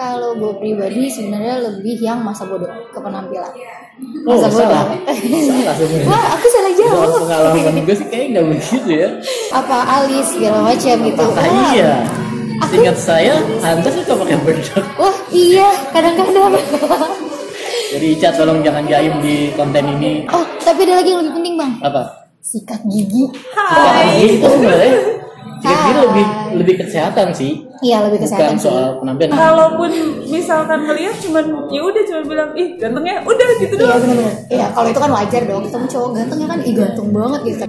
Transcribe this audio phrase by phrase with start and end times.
[0.00, 3.52] Kalau gue pribadi sebenarnya lebih yang masa bodoh ke penampilan.
[4.24, 4.64] Oh, Masa bodoh.
[4.64, 4.84] salah.
[6.08, 7.08] Wah, aku salah jawab.
[7.20, 9.08] pengalaman gue sih kayaknya nggak begitu ya.
[9.52, 11.20] Apa alis segala macam gitu.
[11.20, 11.90] Ah, Wah, iya.
[12.60, 14.84] Aku- Ingat saya, Anda suka pakai bedak.
[14.96, 16.56] Wah, iya, kadang-kadang.
[17.90, 20.24] Jadi Ica tolong jangan jaim di konten ini.
[20.30, 21.72] oh, tapi ada lagi yang lebih penting, Bang.
[21.82, 22.02] Apa?
[22.40, 23.28] Sikat gigi.
[23.52, 24.40] Hai.
[24.40, 24.96] Itu sebenarnya
[25.60, 26.00] Sikat gigi Hai.
[26.00, 27.52] lebih lebih kesehatan sih.
[27.80, 28.64] Iya, lebih Bukan kesehatan sih.
[28.64, 29.32] soal penampilan.
[29.32, 29.90] Kalaupun
[30.26, 34.00] misalkan ngeliat cuman ya udah cuma bilang ih gantengnya udah gitu Iya doang.
[34.00, 34.34] benar-benar.
[34.48, 35.62] Iya kalau itu kan wajar dong.
[35.62, 37.64] Ketemu cowok ganteng ya kan, ih ganteng banget gitu.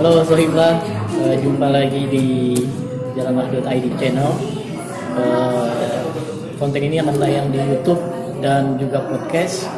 [0.00, 0.80] Halo Sohibla,
[1.20, 2.56] Eh, jumpa lagi di
[3.12, 4.32] jalanmar.id channel.
[5.12, 6.00] Eh,
[6.56, 8.00] konten ini akan tayang di YouTube
[8.40, 9.68] dan juga podcast.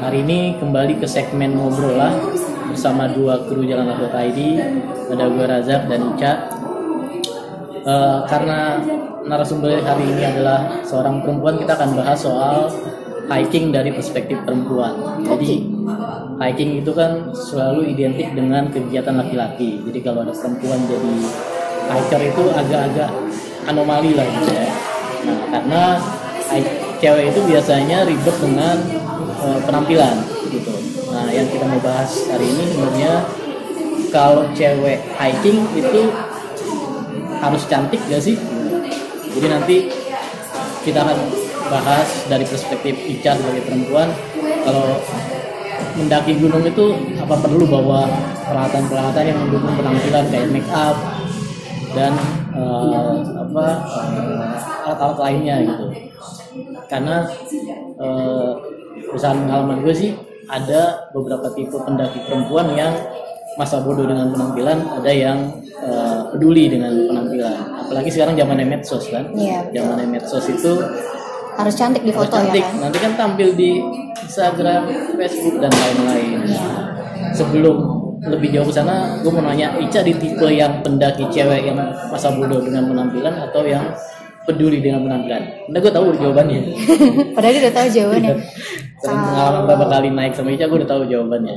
[0.00, 2.16] Hari ini kembali ke segmen ngobrol lah
[2.72, 4.40] bersama dua kru jalanmar.id.
[5.12, 6.32] Ada gue Razak dan Ica.
[7.84, 8.80] Eh, karena
[9.28, 12.72] narasumber hari ini adalah seorang perempuan, kita akan bahas soal
[13.28, 14.96] hiking dari perspektif perempuan.
[15.28, 15.60] Jadi
[16.38, 19.82] hiking itu kan selalu identik dengan kegiatan laki-laki.
[19.82, 21.14] Jadi kalau ada perempuan jadi
[21.88, 23.10] hiker itu agak-agak
[23.66, 24.68] anomali lah gitu ya.
[25.26, 25.82] Nah, karena
[27.02, 28.76] cewek itu biasanya ribet dengan
[29.42, 30.16] eh, penampilan
[30.48, 30.72] gitu.
[31.10, 33.12] Nah, yang kita mau bahas hari ini sebenarnya
[34.14, 36.02] kalau cewek hiking itu
[37.42, 38.38] harus cantik gak sih?
[39.34, 39.76] Jadi nanti
[40.86, 41.18] kita akan
[41.68, 44.08] bahas dari perspektif Ica sebagai perempuan
[44.64, 44.96] kalau
[45.98, 48.06] mendaki gunung itu apa perlu bawa
[48.46, 50.96] peralatan-peralatan yang mendukung penampilan kayak make up
[51.92, 52.12] dan
[52.54, 53.66] eh, apa
[54.14, 55.86] eh, alat-alat lainnya gitu.
[56.88, 57.26] Karena
[57.98, 58.50] eh,
[59.10, 60.10] perusahaan pengalaman gue sih
[60.48, 62.94] ada beberapa tipe pendaki perempuan yang
[63.60, 65.38] masa bodoh dengan penampilan ada yang
[65.82, 67.56] eh, peduli dengan penampilan.
[67.84, 69.28] Apalagi sekarang zamannya medsos kan.
[69.34, 69.74] Iya, betul.
[69.76, 70.72] zamannya medsos itu
[71.58, 72.62] Harus cantik di harus foto cantik.
[72.62, 72.80] ya kan.
[72.86, 73.82] Nanti kan tampil di
[74.22, 74.82] Instagram,
[75.18, 76.46] Facebook dan lain-lain.
[76.46, 76.64] Iya.
[77.34, 77.76] Sebelum
[78.22, 81.78] lebih jauh ke sana, gue mau nanya Ica di tipe yang pendaki cewek yang
[82.10, 83.82] masa bodoh dengan penampilan atau yang
[84.48, 85.42] peduli dengan penampilan?
[85.68, 86.60] Nah, gue tahu jawabannya.
[87.36, 88.34] Padahal dia udah tahu jawabannya.
[88.98, 91.56] Dalam pengalaman beberapa kali naik sama Ica, gue udah tahu jawabannya.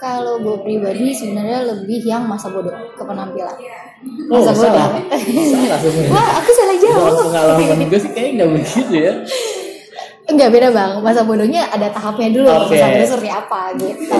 [0.00, 3.56] Kalau gue pribadi sebenarnya lebih yang masa bodoh ke penampilan.
[4.30, 4.72] Oh, Masa bodoh.
[4.72, 4.88] salah.
[5.12, 6.12] Salah sebenarnya.
[6.14, 7.12] Wah, aku salah jawab.
[7.28, 9.12] pengalaman gue sih kayaknya nggak begitu ya.
[10.30, 10.90] Enggak beda bang.
[11.02, 12.48] Masa bodohnya ada tahapnya dulu.
[12.48, 12.78] Oke.
[12.78, 14.14] Masa seperti apa gitu.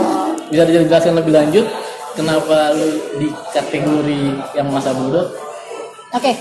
[0.51, 1.67] Bisa dijelaskan lebih lanjut
[2.13, 2.89] kenapa lu
[3.23, 5.31] di kategori yang masa bodoh?
[6.13, 6.35] Oke.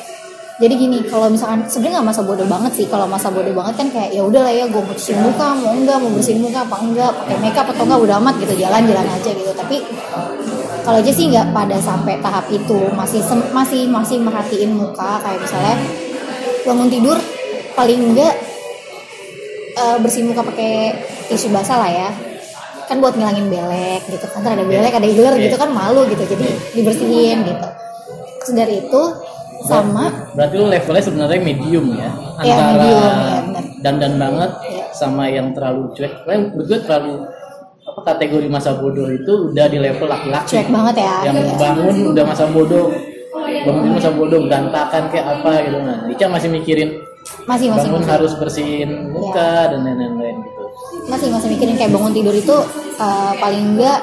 [0.59, 2.85] Jadi gini, kalau misalkan sebenarnya nggak masa bodoh banget sih.
[2.91, 5.95] Kalau masa bodoh banget kan kayak ya udah lah ya, gue bersihin muka, mau enggak,
[6.03, 9.51] mau bersihin muka apa enggak, pakai makeup atau enggak udah amat gitu, jalan-jalan aja gitu.
[9.55, 9.77] Tapi
[10.85, 15.75] kalau aja sih nggak pada sampai tahap itu, masih masih masih merhatiin muka kayak misalnya
[16.65, 17.17] bangun tidur
[17.73, 18.35] paling enggak
[19.77, 20.95] eh, bersihin muka pakai
[21.29, 22.09] tisu basah lah ya.
[22.89, 26.47] Kan buat ngilangin belek gitu kan ada belek ada iler gitu kan malu gitu jadi
[26.73, 27.67] dibersihin gitu.
[28.41, 29.03] Terus dari itu
[29.67, 32.09] sama Berarti lu levelnya sebenarnya medium ya
[32.39, 34.83] Iya, antara medium, ya, dandan banget Iya.
[34.95, 36.13] sama yang terlalu cuek.
[36.23, 37.13] Menurut gue terlalu
[38.03, 40.57] kategori masa bodoh itu udah di level laki-laki.
[40.57, 41.55] Cuek banget ya, Yang iya.
[41.57, 42.87] bangun udah masa bodoh,
[43.65, 45.77] bangun masa bodoh, berantakan kayak apa gitu.
[45.83, 46.89] Nah, Ica masih mikirin
[47.45, 50.63] masih masih bangun masih, harus bersihin muka dan lain-lain gitu.
[51.11, 52.57] masih masih mikirin kayak bangun tidur itu
[52.97, 53.99] eh, paling enggak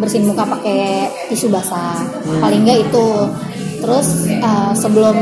[0.00, 2.02] bersihin muka pakai tisu basah
[2.42, 3.06] paling enggak itu
[3.80, 5.16] terus eh, sebelum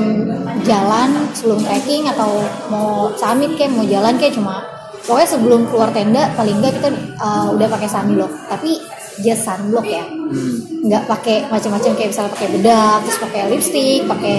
[0.63, 2.31] jalan sebelum trekking atau
[2.71, 4.63] mau summit kayak mau jalan kayak cuma
[5.03, 8.33] pokoknya sebelum keluar tenda paling enggak kita eh, udah pakai sunblock.
[8.49, 8.71] Tapi
[9.19, 10.03] just sunblock ya.
[10.03, 10.55] Hmm.
[10.83, 14.39] nggak pakai macam-macam kayak misalnya pakai bedak terus pakai lipstick pakai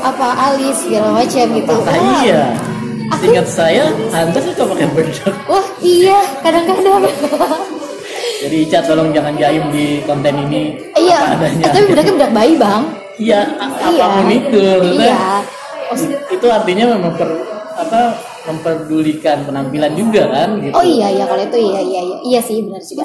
[0.00, 1.74] apa alis segala macam gitu.
[1.74, 2.42] Ah, Wah, iya.
[3.10, 5.34] aku- Ingat saya, Anda suka pakai bedak.
[5.44, 6.18] wah iya.
[6.40, 7.04] Kadang-kadang
[8.40, 10.72] Jadi Ica tolong jangan jaim di konten ini.
[10.96, 11.18] Iya.
[11.18, 11.60] Apa adanya.
[11.60, 12.82] eh, tapi bedaknya bedak bayi bang.
[13.20, 14.00] Iya, a- iya.
[14.00, 15.20] apa pun itu, maksudnya iya.
[15.92, 15.96] Oh,
[16.30, 17.28] itu artinya memper
[17.76, 18.00] apa
[18.40, 20.72] memperdulikan penampilan juga kan gitu.
[20.72, 23.04] oh iya iya kalau itu iya iya iya iya sih benar juga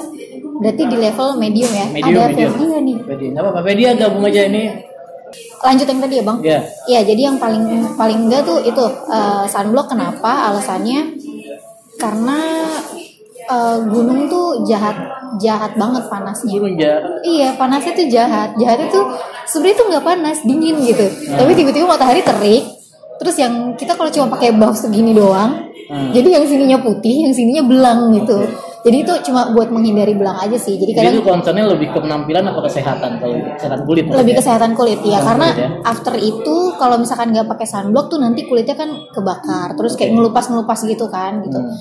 [0.56, 2.52] berarti di level medium ya Medium, ada medium.
[2.84, 2.96] Nih
[3.32, 3.70] nggak apa-apa.
[3.96, 4.64] Gabung aja ini.
[5.56, 6.58] lanjut yang tadi ya bang Ya.
[6.86, 7.64] Iya, jadi yang paling
[7.98, 10.52] paling enggak tuh itu eh, sunblock kenapa?
[10.52, 11.18] Alasannya
[11.98, 12.40] karena
[13.50, 14.96] eh, gunung tuh jahat
[15.42, 16.52] jahat banget panasnya.
[16.56, 17.02] Gunung jahat.
[17.26, 18.48] Iya panasnya tuh jahat.
[18.56, 19.04] Jahatnya tuh
[19.50, 21.04] sebenarnya tuh nggak panas dingin gitu.
[21.04, 21.42] Nah.
[21.42, 22.64] Tapi tiba-tiba matahari terik.
[23.16, 25.72] Terus yang kita kalau cuma pakai buff segini doang.
[25.86, 26.10] Hmm.
[26.10, 28.42] Jadi yang sininya putih, yang sininya belang gitu.
[28.86, 30.78] Jadi itu cuma buat menghindari belang aja sih.
[30.78, 34.04] Jadi Jadi itu kadang concernnya lebih ke penampilan atau kesehatan kalau kesehatan kulit.
[34.06, 35.68] lebih kesehatan kulit ya Kesehatan karena kulit ya.
[35.82, 40.86] after itu kalau misalkan nggak pakai sunblock tuh nanti kulitnya kan kebakar terus kayak ngelupas-ngelupas
[40.86, 41.58] gitu kan gitu.
[41.58, 41.74] Hmm.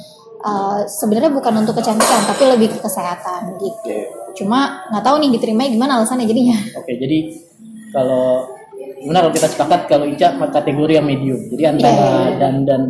[0.46, 3.94] Uh, sebenarnya bukan untuk kecantikan tapi lebih ke kesehatan gitu.
[4.42, 6.58] Cuma nggak tahu nih diterimanya gimana alasannya jadinya.
[6.74, 7.18] Oke, jadi
[7.94, 8.50] kalau
[8.98, 11.40] gimana kalau kita sepakat kalau Ica kategori yang medium.
[11.50, 12.36] Jadi antara Iya, iya, iya.
[12.38, 12.82] dandan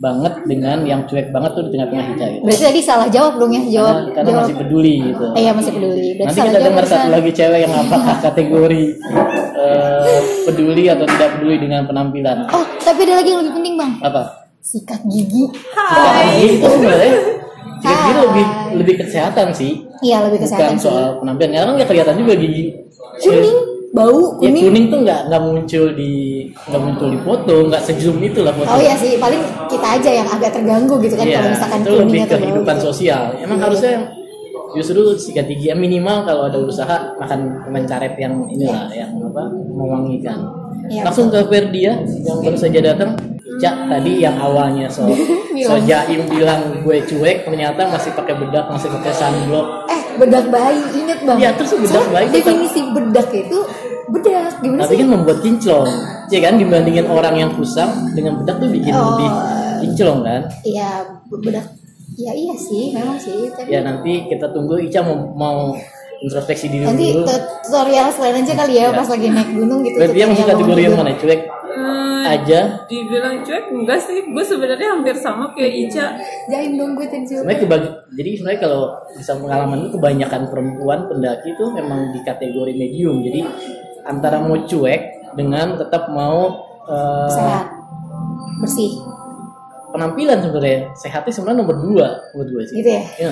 [0.00, 2.42] banget dengan yang cuek banget tuh di tengah-tengah Ica gitu.
[2.42, 3.94] Berarti tadi salah jawab dong ya jawab.
[3.94, 4.42] Karena, karena jawab.
[4.42, 5.24] masih peduli gitu.
[5.28, 6.06] Eh, Iya masih peduli.
[6.10, 8.82] Berarti Nanti salah kita dengar satu lagi cewek yang apakah kategori
[9.56, 12.36] eh, peduli atau tidak peduli dengan penampilan.
[12.48, 13.92] Oh tapi ada lagi yang lebih penting bang.
[14.00, 14.22] Apa?
[14.60, 15.44] Sikat gigi.
[15.72, 16.56] Hai.
[16.56, 17.12] Itu sebenarnya
[17.80, 18.46] sikat gigi lebih
[18.76, 19.72] lebih kesehatan sih.
[20.00, 20.84] Iya lebih Bukan kesehatan sih.
[20.84, 21.50] soal penampilan.
[21.54, 22.64] Karena nggak kelihatan juga gigi.
[23.20, 23.58] Kuning,
[23.90, 24.62] bau Ya, kuning.
[24.64, 26.12] kuning tuh nggak nggak muncul di
[26.46, 28.68] nggak muncul di foto, nggak sezoom itu lah foto.
[28.68, 31.90] Oh iya sih, paling kita aja yang agak terganggu gitu kan Iya, kalau misalkan itu
[31.96, 32.86] lebih bau kehidupan gitu.
[32.86, 33.22] sosial.
[33.36, 33.94] Emang harusnya
[34.70, 40.38] justru sikat gigi ya minimal kalau ada usaha makan mencaret yang inilah yang apa mewangikan.
[40.86, 43.10] Iya, Langsung ke Ferdia yang baru saja datang.
[43.60, 45.84] Cak tadi yang awalnya so so Bilang.
[45.84, 49.66] Jaim bilang gue cuek ternyata masih pakai bedak masih pakai sunblock.
[49.86, 51.38] Eh, bedak bayi, inget bang.
[51.38, 53.58] Iya, terus bedak Soalnya bayi tetap- Definisi bedak itu
[54.08, 54.98] bedak, gimana Tapi sih?
[54.98, 55.90] kan membuat kinclong,
[56.28, 59.04] ya kan dibandingin orang yang kusam dengan bedak tuh bikin Oh.
[59.10, 59.30] lebih
[59.80, 60.42] kinclong kan.
[60.62, 60.90] Iya,
[61.32, 61.66] bedak.
[62.14, 63.48] Ya iya sih, memang sih.
[63.48, 65.58] Tapi Ya nanti kita tunggu Ica mau, mau
[66.20, 67.24] introspeksi diri nanti dulu.
[67.24, 69.96] tut- tutorial selain aja kali ya pas lagi naik gunung gitu.
[69.96, 71.12] Berarti yang masuk kategori yang mana?
[71.14, 71.40] Cuek
[71.70, 72.60] Hmm, aja.
[72.84, 76.06] dibilang cuek enggak sih gue sebenarnya hampir sama kayak Ica.
[76.46, 77.32] Jaim dong gue tensi.
[77.32, 82.72] Sebenarnya kebagi, jadi sebenarnya kalau bisa pengalaman itu kebanyakan perempuan pendaki itu memang di kategori
[82.74, 83.22] medium.
[83.22, 83.40] Jadi
[84.02, 85.02] antara mau cuek
[85.32, 87.64] dengan tetap mau eh, Sehat,
[88.58, 88.90] bersih,
[89.88, 92.76] penampilan sebenarnya sehatnya sebenarnya nomor dua menurut gue sih.
[92.76, 93.02] gitu ya.
[93.16, 93.30] Ya.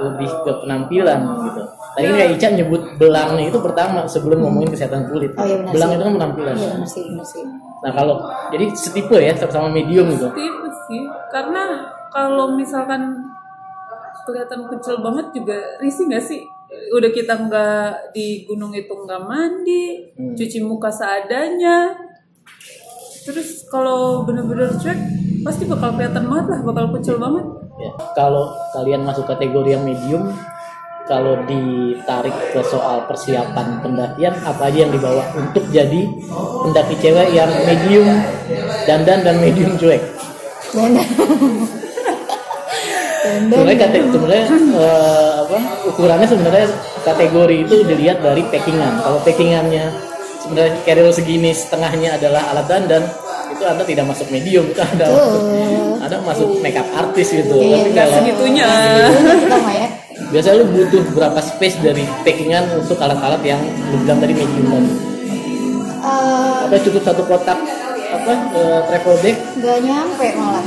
[0.00, 1.62] Lebih ke penampilan gitu.
[1.90, 5.36] Tadi kayak Ica nyebut belangnya itu pertama sebelum ngomongin kesehatan kulit.
[5.36, 5.96] Oh, iya Belang sih.
[5.98, 6.54] itu kan penampilan.
[6.56, 7.42] Iya benar sih, benar sih.
[7.80, 8.16] Nah kalau
[8.48, 10.28] jadi setipe ya sama medium gitu.
[10.32, 13.24] tipe sih karena kalau misalkan
[14.26, 16.40] kelihatan kecil banget juga risih nggak sih
[16.94, 20.36] udah kita nggak di gunung itu nggak mandi Hmm.
[20.36, 21.90] cuci muka seadanya
[23.26, 24.98] terus kalau bener-bener cuek
[25.42, 27.46] pasti bakal kelihatan banget lah bakal kecil banget
[27.80, 27.90] Ya.
[28.12, 30.36] Kalau kalian masuk kategori yang medium,
[31.08, 36.06] kalau ditarik ke soal persiapan pendakian, apa aja yang dibawa untuk jadi
[36.60, 38.06] pendaki cewek yang medium
[38.84, 39.98] dandan dan medium cuek?
[43.50, 46.66] Sebenarnya kate- sebenarnya eh, apa ukurannya sebenarnya
[47.02, 49.00] kategori itu dilihat dari packingan.
[49.00, 49.84] Kalau packingannya
[50.44, 53.02] sebenarnya carrier segini setengahnya adalah alat dandan,
[53.60, 55.40] itu anda tidak masuk medium, itu anda masuk,
[56.00, 57.52] anda masuk makeup artis gitu.
[57.54, 59.08] Iya, Tapi nggak kalau segitunya ya.
[60.32, 63.60] biasanya lu butuh berapa space dari packingan untuk alat-alat yang
[63.90, 64.88] lu bilang tadi medium tadi?
[66.00, 67.60] Eh, Apa cukup satu kotak
[68.10, 69.36] apa eh, travel bag?
[69.54, 70.64] nggak nyampe malah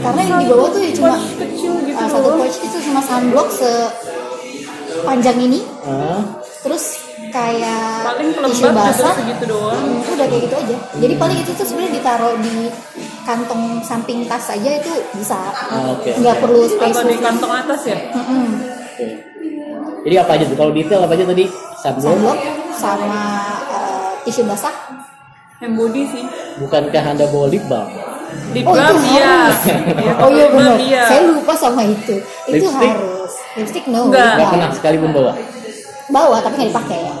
[0.00, 3.48] karena yang di bawah tuh ya cuma kecil gitu ah, satu pouch itu cuma sunblock
[3.50, 6.22] sepanjang ini Ah,
[6.62, 7.04] terus
[7.36, 11.66] kayak paling tisu basah segitu doang hmm, udah kayak gitu aja jadi paling itu tuh
[11.66, 12.56] sebenarnya ditaruh di
[13.22, 16.42] kantong samping tas aja itu bisa Ah, oke, nggak oke.
[16.42, 18.46] perlu space atau di kantong atas ya Mm-mm.
[18.88, 19.06] oke.
[20.00, 20.54] Jadi apa aja tuh?
[20.54, 21.44] Kalau detail apa aja tadi?
[21.76, 21.98] Sunblock.
[22.00, 22.38] sunblock
[22.72, 23.22] sama
[23.66, 24.74] eh, tisu basah
[25.56, 26.24] hand body sih
[26.56, 27.90] Bukankah anda bawa lip balm?
[28.52, 29.58] lip Oh, itu balm iya harus.
[29.66, 31.02] Iya, oh iya lip balm benar iya.
[31.04, 32.16] saya lupa sama itu
[32.46, 32.86] itu Lipstick?
[32.88, 34.32] harus lipstick no Enggak.
[34.32, 35.32] Nggak pernah sekalipun bawa.
[36.06, 37.14] bawa tapi nggak dipakai ya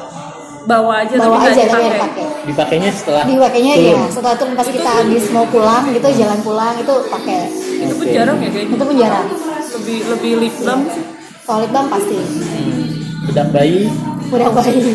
[0.66, 3.86] bawa aja bawa tapi aja nggak tapi dipakai dipakai Dipakainya setelah dipakainya turun.
[3.88, 7.38] ya setelah turun pas kita habis mau pulang gitu jalan pulang itu pakai
[7.76, 9.26] itu pun jarang ya kayaknya itu pun jarang
[9.72, 11.04] lebih lebih lip balm sih
[11.42, 12.82] kalau lip balm pasti Hmm.
[13.26, 13.90] Bedak bayi,
[14.28, 14.86] udah bayi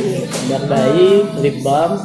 [0.48, 2.00] bedak bayi, lip balm,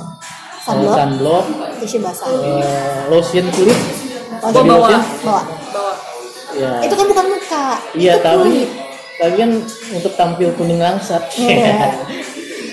[0.59, 0.91] Sunblock.
[0.91, 1.45] eh, sunblock,
[1.79, 3.79] tisu basah eh, lotion kulit.
[4.43, 4.91] Oh, bawa.
[4.91, 5.01] lotion?
[5.23, 5.93] bawa bawa
[6.53, 6.73] Ya.
[6.83, 8.71] itu kan bukan muka Iya, itu tapi kulit
[9.17, 9.51] tapi kan
[9.93, 11.23] untuk tampil kuning langsat.
[11.33, 11.95] Iya.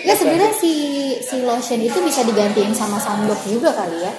[0.03, 0.73] Nggak sebenarnya si
[1.17, 4.13] si lotion itu bisa digantiin sama sunblock juga kali ya.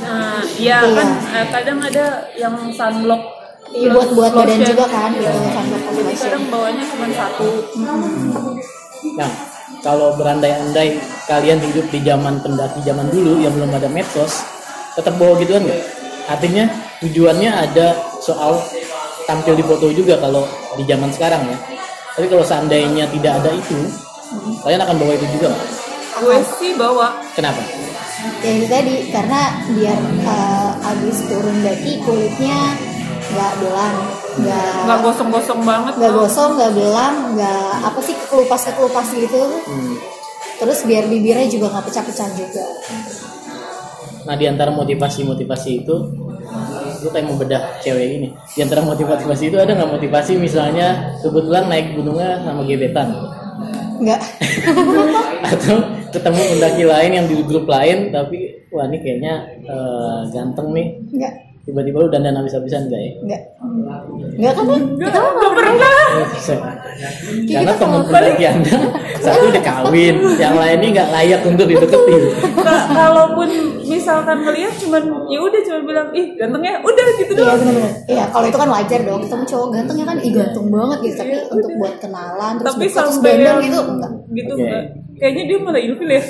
[0.00, 0.96] nah iya Iya.
[0.96, 3.22] kan eh, kadang ada yang sunblock
[3.68, 4.70] Iya buat buat badan lotion.
[4.72, 6.24] juga kan gitu sunblock sama jadi lotion.
[6.24, 7.48] kadang bawanya cuma satu
[9.14, 9.30] Nah,
[9.82, 14.42] kalau berandai-andai kalian hidup di zaman pendaki zaman dulu yang belum ada medsos,
[14.92, 15.82] tetap bawa gituan nggak?
[16.26, 16.64] Artinya
[16.98, 18.58] tujuannya ada soal
[19.24, 20.42] tampil di foto juga kalau
[20.74, 21.58] di zaman sekarang ya.
[22.16, 23.78] Tapi kalau seandainya tidak ada itu,
[24.62, 25.68] kalian akan bawa itu juga nggak?
[26.16, 27.06] gue sih bawa
[27.36, 27.60] Kenapa?
[28.40, 29.40] ya itu tadi karena
[29.76, 32.74] biar eh, abis turun daki kulitnya
[33.26, 33.96] nggak belang
[34.40, 38.64] nggak nggak gosong-gosong banget nggak gosong nggak belang nggak apa sih kekelupas
[39.12, 39.94] gitu Hmm.
[40.56, 42.64] terus biar bibirnya juga nggak pecah-pecah juga
[44.26, 45.96] Nah di antara motivasi-motivasi itu,
[46.98, 48.28] lu kayak mau bedah cewek ini.
[48.58, 53.14] Di antara motivasi itu ada nggak motivasi misalnya kebetulan naik gunungnya sama gebetan
[54.02, 54.20] nggak.
[55.52, 55.76] Atau
[56.10, 60.88] ketemu pendaki lain yang di grup lain tapi wah ini kayaknya eh, ganteng nih.
[61.12, 63.12] Nggak tiba-tiba lu dandan habis-habisan enggak ya?
[63.20, 63.42] nggak.
[64.38, 65.94] Nggak kan kita mah Nggak pernah.
[67.46, 68.76] Karena teman pendaki anda
[69.18, 72.22] satu udah kawin, yang lainnya nggak layak untuk dideketin.
[72.56, 73.48] Ka- kalaupun
[73.82, 77.58] misalkan ngeliat cuman ya udah cuma bilang ih gantengnya udah gitu Iya doang.
[77.58, 77.92] benar-benar.
[78.06, 79.20] Iya kalau itu kan wajar dong.
[79.20, 81.14] Ketemu cowok ganteng ya kan, ih ganteng banget gitu.
[81.18, 84.12] Tapi untuk buat kenalan terus tapi sampai gitu enggak.
[84.32, 84.82] gitu enggak.
[85.16, 86.22] Kayaknya dia malah ilfil ya.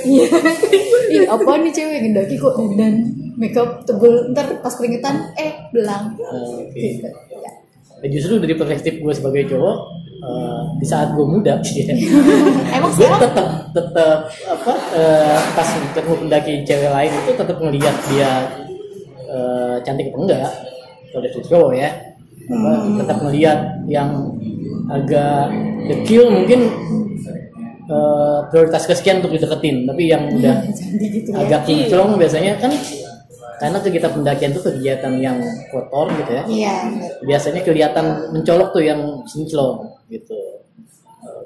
[1.16, 6.72] Ih apa nih cewek gendaki kok dandan makeup tebel ntar pas keringetan eh belang Oke.
[6.72, 7.08] gitu.
[7.36, 7.52] Ya.
[8.00, 9.76] Eh, Justru dari perspektif gue sebagai cowok,
[10.20, 11.60] eh, di saat gue muda,
[12.76, 18.30] Emang gue tetap tetap apa eh, pas ketemu pendaki cewek lain itu tetap ngelihat dia
[19.26, 20.50] eh, cantik apa enggak
[21.12, 21.90] kalau dari sisi cowok ya
[22.46, 22.70] Apa,
[23.02, 23.58] tetap ngelihat
[23.90, 24.10] yang
[24.86, 25.50] agak
[25.88, 26.60] dekil mungkin
[27.84, 30.56] eh, prioritas kesekian untuk dideketin tapi yang udah
[31.00, 31.42] gitu ya.
[31.42, 32.72] agak kinclong biasanya kan
[33.56, 36.74] karena kegiatan pendakian itu kegiatan yang kotor gitu ya Iya.
[37.22, 40.36] biasanya kelihatan mencolok tuh yang kinclong gitu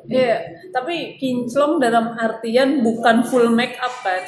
[0.02, 4.22] Iya, tapi kinclong dalam artian bukan full make up kan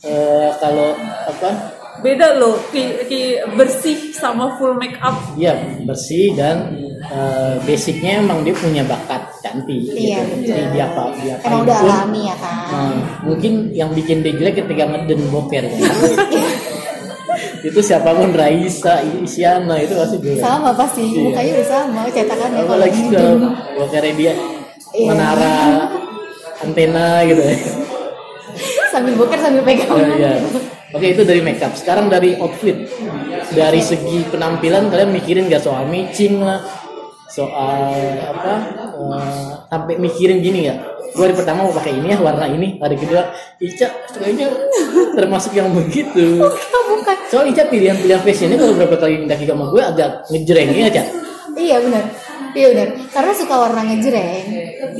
[0.00, 5.52] Eh, kalau apa beda loh ki, ki- bersih sama full make up Iya
[5.84, 10.48] bersih dan eh, basicnya emang dia punya bakat cantik Iya, gitu.
[10.48, 12.56] Jadi dia apa dia Emang udah alami ya kan.
[12.70, 12.92] Nah,
[13.22, 15.80] mungkin yang bikin dia jelek ketika ngeden boker kan.
[17.60, 20.40] itu siapa pun Raisa, Isyana itu pasti jelek.
[20.40, 21.20] Sama pasti Iya.
[21.22, 23.16] mukanya udah sama cetakannya kalau gitu.
[23.16, 24.32] kalau bokernya dia
[24.90, 25.06] Iya.
[25.08, 25.56] menara
[26.58, 27.56] antena gitu ya.
[28.90, 30.08] sambil boker sambil Oh, pegangan.
[30.18, 30.32] iya.
[30.90, 31.70] Oke itu dari makeup.
[31.78, 32.74] Sekarang dari outfit.
[33.50, 36.58] Dari segi penampilan kalian mikirin gak soal matching lah,
[37.30, 38.52] soal apa?
[38.90, 40.74] eh, sampai mikirin gini ya.
[41.10, 44.46] Gue hari pertama mau pakai ini ya warna ini, hari kedua Ica kayaknya
[45.14, 46.38] termasuk yang begitu.
[46.38, 47.16] Bukan, bukan.
[47.26, 51.02] Soal Ica pilihan-pilihan fashionnya kalau berapa kali daki sama gue agak ngejreng ya Ica.
[51.54, 52.04] Iya benar.
[52.50, 52.88] Iya benar.
[53.10, 54.44] Karena suka warna ngejreng.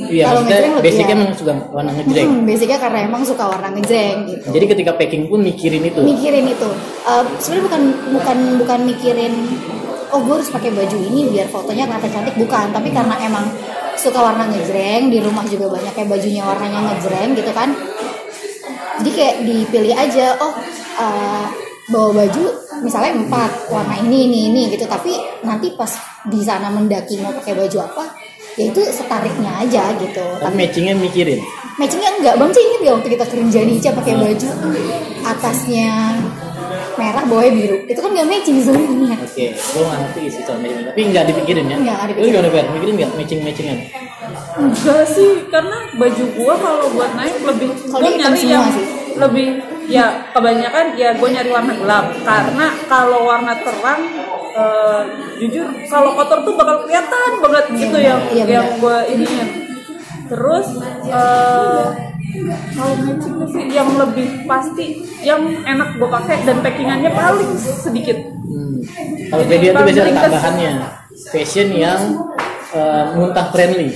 [0.07, 1.17] Iya Kalau ngejreng lebih basicnya ya.
[1.19, 2.27] emang suka warna ngejreng.
[2.27, 4.47] Hmm, basicnya karena emang suka warna ngejreng gitu.
[4.51, 5.99] Jadi ketika packing pun mikirin itu.
[5.99, 6.69] Mikirin itu.
[7.03, 7.81] Eh, Sebenarnya bukan
[8.15, 9.33] bukan bukan mikirin
[10.11, 13.45] oh gue harus pakai baju ini biar fotonya kelihatan cantik bukan tapi karena emang
[13.95, 17.69] suka warna ngejreng di rumah juga banyak kayak bajunya warnanya ngejreng gitu kan.
[19.01, 20.53] Jadi kayak dipilih aja oh
[20.99, 21.45] eh,
[21.89, 22.43] bawa baju
[22.81, 24.85] misalnya empat warna ini ini ini gitu.
[24.89, 25.13] Tapi
[25.45, 25.91] nanti pas
[26.25, 28.05] di sana mendaki mau pakai baju apa
[28.59, 30.25] ya itu setariknya aja gitu.
[30.41, 31.39] Tapi matchingnya mikirin.
[31.79, 32.51] matchingnya enggak bang.
[32.51, 34.49] Sih inget gak waktu kita kerja di Ica pakai baju
[35.23, 36.19] atasnya
[36.93, 40.85] merah bawahnya biru itu kan nggak matching sebenarnya Oke, gue nggak ngerti sih soal matching,
[40.85, 41.77] tapi nggak dipikirin ya?
[41.77, 42.31] Nggak, nggak Lu dipikirin.
[42.31, 42.65] gimana Fer?
[42.71, 43.77] Mikirin nggak matching matchingan?
[44.53, 48.85] enggak sih karena baju gua kalau buat naik lebih Kalau gua nyari semua yang sih.
[49.13, 49.47] lebih
[49.87, 54.01] ya kebanyakan ya gue nyari warna gelap karena kalau warna terang
[54.53, 55.01] eh,
[55.37, 58.05] jujur kalau kotor tuh bakal kelihatan banget gitu benar.
[58.05, 59.47] yang Iya, yang gue iniin
[60.27, 60.67] terus
[61.05, 61.85] eh,
[62.71, 64.85] kalau matching sih yang lebih pasti
[65.21, 68.17] yang enak gue pakai dan packingannya paling sedikit
[68.51, 68.83] Hmm.
[69.31, 70.71] Kalau Jadi media tuh biasanya tambahannya
[71.31, 72.01] fashion yang
[72.75, 73.95] uh, muntah friendly.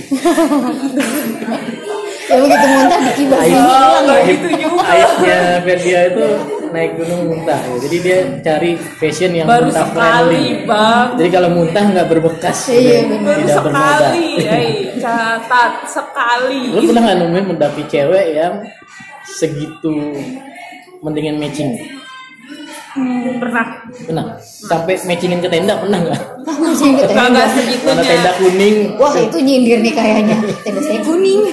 [2.26, 3.52] ya begitu muntah dikibas Ayo.
[3.52, 6.26] ini hilang Kayak gitu juga Ayatnya Ferdia itu
[6.66, 7.76] naik gunung muntah, ya.
[7.78, 10.66] jadi dia cari fashion yang baru muntah sekali friendly.
[10.66, 13.96] bang Jadi kalau muntah nggak berbekas, Iya, baru tidak bernoda.
[13.96, 15.72] sekali eh catat
[16.16, 18.54] sekali Lu pernah nggak nemuin mendaki cewek yang
[19.28, 20.16] segitu
[21.04, 21.76] mendingin matching?
[22.96, 24.40] Hmm, pernah Pernah?
[24.40, 26.20] Sampai matchingin ke tenda pernah nggak?
[26.48, 28.76] matching Kagak ya Mana segitunya tenda kuning?
[28.96, 31.52] wah itu nyindir nih kayaknya tenda saya kuning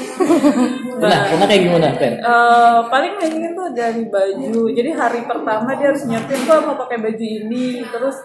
[1.04, 1.20] Pernah?
[1.36, 1.88] Pernah kayak gimana?
[2.00, 6.98] Eh, paling matchingnya tuh dari baju jadi hari pertama dia harus nyiapin tuh mau pakai
[7.04, 8.16] baju ini terus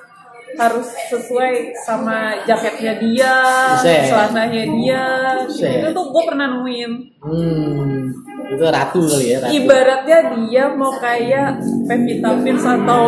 [0.55, 3.35] harus sesuai sama jaketnya dia
[3.79, 5.03] celananya dia
[5.45, 5.71] Buset.
[5.79, 8.15] itu tuh gue pernah nemuin Hmm,
[8.49, 9.51] itu ratu kali ya, ratu.
[9.53, 13.05] ibaratnya dia mau kayak Pevita Pierce atau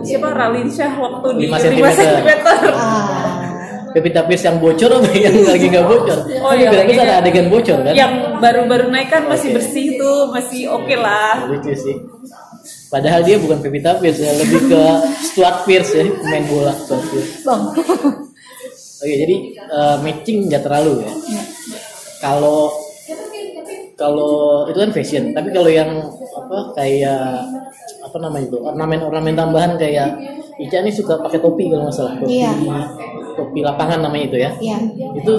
[0.00, 1.86] siapa Ralin Syah waktu di 5 5 cm.
[1.92, 2.28] cm
[2.72, 3.34] ah
[3.90, 6.18] Pevita Pierce yang bocor apa yang lagi nggak bocor?
[6.36, 7.02] Oh, Kan iya, kayaknya.
[7.04, 7.94] ada adegan bocor kan?
[7.94, 9.62] Yang baru-baru naik kan masih Oke.
[9.62, 11.46] bersih tuh, masih oke lah.
[11.46, 11.94] Lucu sih.
[12.94, 14.82] Padahal dia bukan Pevita Pierce ya, lebih ke
[15.20, 17.42] Stuart Pierce ya, pemain bola Stuart Pierce.
[17.42, 17.62] bang
[19.02, 21.10] Oke, jadi eh, matching nggak terlalu ya.
[22.22, 22.70] Kalau
[23.94, 25.90] kalau itu kan fashion, tapi kalau yang
[26.34, 27.42] apa kayak
[28.00, 30.14] apa namanya itu ornamen-ornamen tambahan kayak
[30.54, 32.50] Ica nih suka pakai topi kalau nggak salah topi Iya.
[33.34, 34.50] topi lapangan namanya itu ya.
[34.56, 34.76] Iya.
[35.18, 35.32] Itu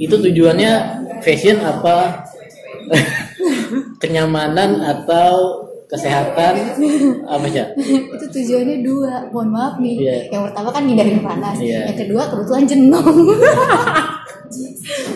[0.00, 0.72] itu tujuannya
[1.20, 2.24] fashion apa
[4.02, 6.54] kenyamanan atau kesehatan
[7.36, 7.64] apa ya?
[7.76, 10.16] itu tujuannya dua mohon maaf nih Iya.
[10.32, 11.92] yang pertama kan hindarin panas Iya.
[11.92, 13.06] yang kedua kebetulan jenong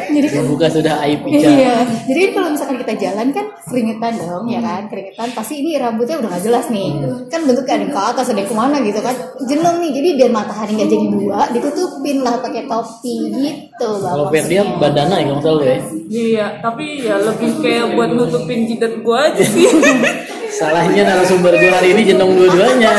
[0.07, 1.27] jadi kan Membuka sudah aib.
[1.27, 5.29] Iya, jadi kan kalau misalkan kita jalan kan keringetan dong, ya kan, keringetan.
[5.35, 6.89] Pasti ini rambutnya udah gak jelas nih,
[7.29, 9.13] kan bentuknya ada ke atas, ada ke mana gitu kan,
[9.45, 9.91] jenong nih.
[9.93, 13.91] Jadi biar matahari nggak jadi dua, ditutupin lah pakai topi gitu.
[13.99, 14.81] Kalau Bang, Ferdia maksudnya.
[14.81, 15.79] bandana ya kalau salah ya.
[16.07, 19.67] Iya, tapi ya lebih kayak buat nutupin jidat gua aja sih.
[20.57, 22.93] Salahnya narasumber gue hari ini jenong dua-duanya.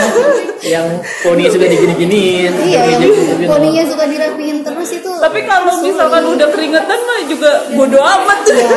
[0.61, 0.87] Yang
[1.25, 2.53] poni sudah digini-giniin.
[2.65, 3.01] Iya, yang
[3.49, 5.11] poninya suka dirapiin terus itu.
[5.17, 8.39] tapi kalau misalkan udah keringetan mah juga bodo amat.
[8.49, 8.71] ya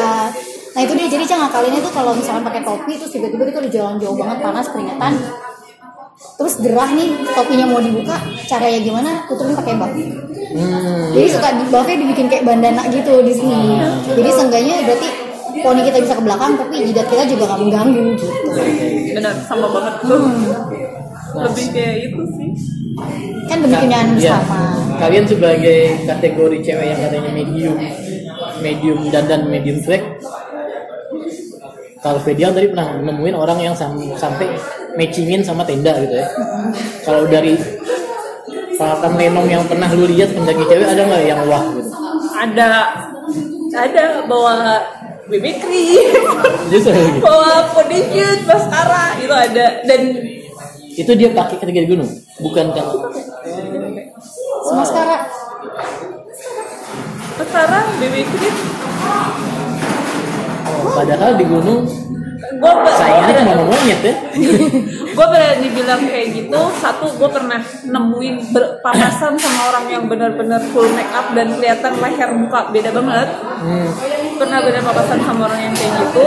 [0.70, 3.72] nah itu dia jadi cara ngakalinnya tuh kalau misalkan pakai topi terus tiba-tiba kita udah
[3.74, 5.12] jalan jauh banget panas keringetan
[6.38, 9.92] terus gerah nih topinya mau dibuka caranya gimana tutupin pakai buff
[10.50, 13.78] Hmm, jadi suka di buffnya dibikin kayak bandana gitu di sini
[14.18, 15.08] jadi seenggaknya berarti
[15.60, 18.26] poni kita bisa ke belakang tapi jidat kita juga nggak mengganggu gitu
[19.10, 20.22] Benar, sama banget tuh.
[21.30, 22.50] Lebih kayak itu sih.
[23.46, 24.38] kan demi kenyaman Iya.
[24.38, 24.58] bersama
[24.98, 27.76] Kalian sebagai kategori cewek yang katanya medium,
[28.60, 30.02] medium dan dan medium swag.
[31.98, 34.48] Kalau Fedia tadi pernah nemuin orang yang sam- sampai
[34.94, 36.26] matchingin sama tenda gitu ya.
[37.02, 37.56] Kalau dari
[38.74, 41.90] peralatan lenong yang pernah lu lihat pendaki cewek ada nggak yang wah gitu?
[42.34, 42.70] Ada
[43.70, 44.80] ada bawa
[45.30, 46.22] BB cream,
[47.24, 49.66] bawa foundation, mascara itu ada.
[49.86, 50.00] Dan
[50.90, 52.10] Itu dia pakai ketika di gunung,
[52.42, 52.86] bukan kan?
[57.40, 58.56] semua sekarang BB cream
[60.90, 61.82] Padahal di gunung
[62.40, 64.14] gue saingannya kan mau monyet ya.
[65.16, 70.88] gue berani bilang kayak gitu satu gue pernah nemuin berpapasan sama orang yang benar-benar full
[70.96, 73.28] make up dan kelihatan leher muka beda banget
[73.60, 73.92] Hmm.
[74.40, 76.26] pernah benar papasan sama orang yang kayak gitu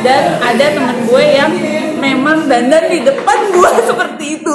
[0.00, 1.52] dan ada temen gue yang
[2.00, 4.54] memang dandan di depan gue seperti itu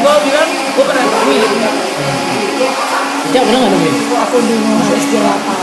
[0.00, 1.42] gue bilang gue pernah nemuin
[3.30, 3.94] Ica pernah nggak nemuin?
[4.18, 4.36] aku
[4.82, 5.54] harus jawab apa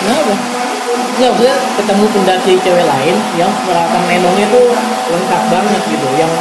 [0.00, 0.59] Kenapa?
[0.90, 4.66] Nggak, maksudnya ketemu pendaki cewek lain yang peralatan lenongnya tuh
[5.10, 6.32] lengkap banget gitu yang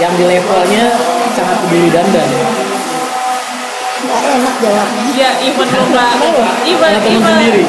[0.00, 0.84] yang di levelnya
[1.32, 2.28] sangat peduli dandan
[4.02, 6.52] nggak enak jawabnya ya even lo nggak Kenapa?
[6.66, 7.64] even even sendiri.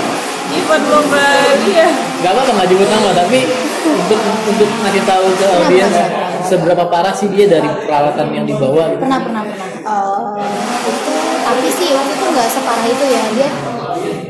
[0.49, 1.87] even lo nggak iya
[2.23, 3.39] Gak apa-apa nggak nyebut nama tapi
[3.83, 5.95] untuk untuk ngasih tahu ke audiens
[6.41, 9.03] seberapa parah sih dia dari peralatan yang dibawa gitu.
[9.03, 10.23] pernah pernah pernah Eh,
[10.87, 13.49] itu tapi sih waktu itu nggak separah itu ya dia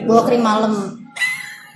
[0.04, 0.74] bawa krim malam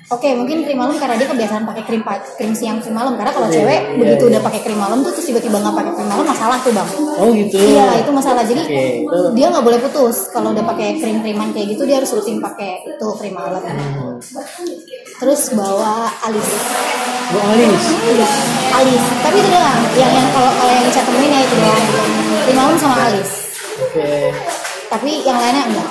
[0.07, 1.99] Oke, mungkin krim malam karena dia kebiasaan pakai krim
[2.39, 3.19] krim siang krim malam.
[3.19, 4.31] Karena kalau Iya, cewek iya, begitu iya.
[4.31, 6.87] udah pakai krim malam tuh terus tiba-tiba nggak pakai krim malam masalah tuh bang.
[7.19, 7.55] Oh gitu.
[7.59, 8.43] Iya itu masalah.
[8.47, 10.31] Jadi Oke, itu- dia nggak boleh putus.
[10.31, 13.59] Kalau udah pakai krim kriman kayak gitu dia harus rutin pakai itu krim malam.
[13.59, 14.15] Hmm.
[15.19, 16.47] Terus bawa alis.
[17.27, 17.83] Bu Alis.
[18.07, 18.33] Alis.
[18.71, 19.03] Alis.
[19.19, 19.81] Tapi itu doang.
[19.99, 21.83] Yang yang kalau kalau yang Ica temenin ya itu doang.
[22.47, 23.29] Krim malam sama alis.
[23.83, 24.31] Oke.
[24.87, 25.87] Tapi yang lainnya enggak.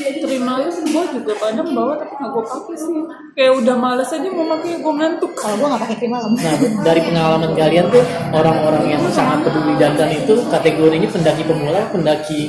[0.00, 3.00] Terima gue juga kadang bawa tapi nggak gue pakai sih
[3.36, 6.32] kayak udah males aja mau pakai gue ngantuk Kalau gua nggak pakai krim malam.
[6.36, 12.40] Nah, dari pengalaman kalian tuh orang-orang yang sangat peduli dandan itu kategorinya pendaki pemula, pendaki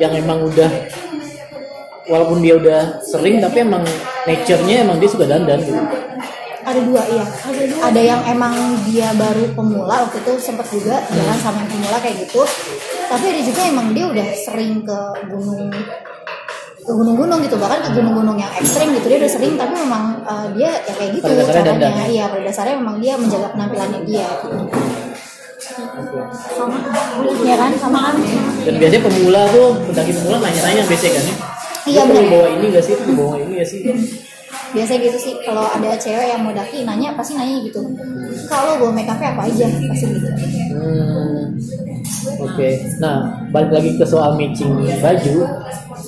[0.00, 0.70] yang emang udah
[2.06, 3.82] walaupun dia udah sering tapi emang
[4.24, 5.82] nature-nya emang dia suka dandan gitu.
[6.66, 7.24] Ada dua iya.
[7.78, 8.54] Ada yang emang
[8.90, 12.42] dia baru pemula waktu itu sempat juga jalan sama yang pemula kayak gitu.
[13.06, 14.98] Tapi ada juga emang dia udah sering ke
[15.30, 15.70] gunung
[16.86, 20.46] ke gunung-gunung gitu bahkan ke gunung-gunung yang ekstrim gitu dia udah sering tapi memang uh,
[20.54, 22.06] dia ya kayak gitu Pada dasarnya caranya dandan.
[22.06, 24.56] iya pada dasarnya memang dia menjaga penampilannya dia gitu.
[27.42, 28.16] ya kan sama kan
[28.62, 31.34] Dan biasanya pemula tuh pendaki pemula nanya-nanya biasanya kan ya.
[31.86, 32.32] Iya, "Lu perlu benar.
[32.34, 32.94] bawa ini gak sih?
[33.14, 33.80] Bawa ini gak sih?
[34.74, 37.80] Biasanya gitu sih kalau ada cewek yang mau daki nanya pasti nanya gitu
[38.50, 40.28] kalau bawa make upnya apa aja pasti gitu
[40.76, 41.56] Hmm,
[42.36, 42.68] Oke,
[43.00, 45.36] nah balik lagi ke soal matching baju.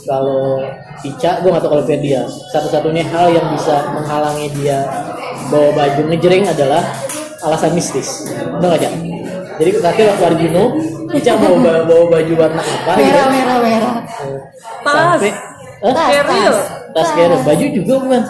[0.05, 0.61] Kalau
[1.01, 2.29] Ica, gue gak tau kalau Ferdia.
[2.53, 4.85] Satu-satunya hal yang bisa menghalangi dia
[5.49, 6.85] bawa baju ngejreng adalah
[7.40, 8.29] alasan mistis.
[8.61, 8.92] Gak, Cak?
[9.57, 10.71] Jadi terakhir waktu hari gunung,
[11.16, 13.09] Ica mau bawa, bawa baju warna apa gitu?
[13.09, 13.94] merah merah merah
[14.85, 15.16] Tas.
[15.16, 15.33] Sampai
[15.81, 16.55] eh, tas Keril.
[16.91, 18.23] tas keril, baju juga bukan?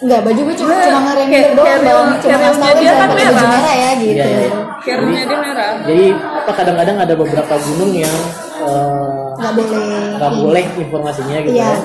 [0.00, 3.06] Enggak, baju gue cuma Nah, cuma ngerem kayak- doang, real- Cuma ngasih tahu dia kan
[3.06, 3.50] pakai baju merah.
[3.52, 4.10] merah ya gitu.
[4.10, 4.48] Iya, iya.
[4.80, 5.70] Carry-nya dia merah.
[5.82, 6.06] Jadi
[6.40, 8.16] apa kadang-kadang ada beberapa gunung yang
[8.60, 9.84] eh, Nggak boleh.
[10.16, 11.68] nggak boleh informasinya gitu Iya.
[11.68, 11.76] ya.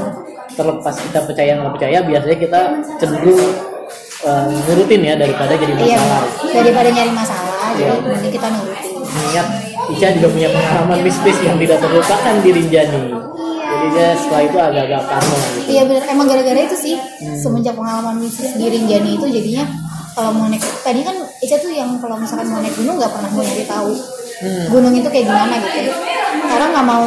[0.49, 2.59] Terlepas kita percaya nggak percaya, biasanya kita
[2.97, 3.43] cenderung
[4.65, 6.23] nurutin ya daripada jadi Iya, masalah.
[6.49, 7.93] daripada nyari masalah, jadi Iya.
[8.01, 8.91] mending kita nurutin.
[9.05, 9.47] Mengingat
[9.85, 13.01] Ica juga punya pengalaman mistis yang tidak terlupakan di Rinjani.
[13.85, 15.67] Jadi dia setelah itu agak-agak parno gitu.
[15.69, 17.37] Iya benar, emang gara-gara itu sih Hmm.
[17.37, 19.61] semenjak pengalaman mistis di Rinjani itu jadinya
[20.17, 23.29] kalau mau naik tadi kan Ica tuh yang kalau misalkan mau naik gunung nggak pernah
[23.29, 23.93] mau nyari tahu
[24.41, 24.65] Hmm.
[24.73, 25.93] gunung itu kayak gimana gitu.
[26.49, 27.05] Karena nggak mau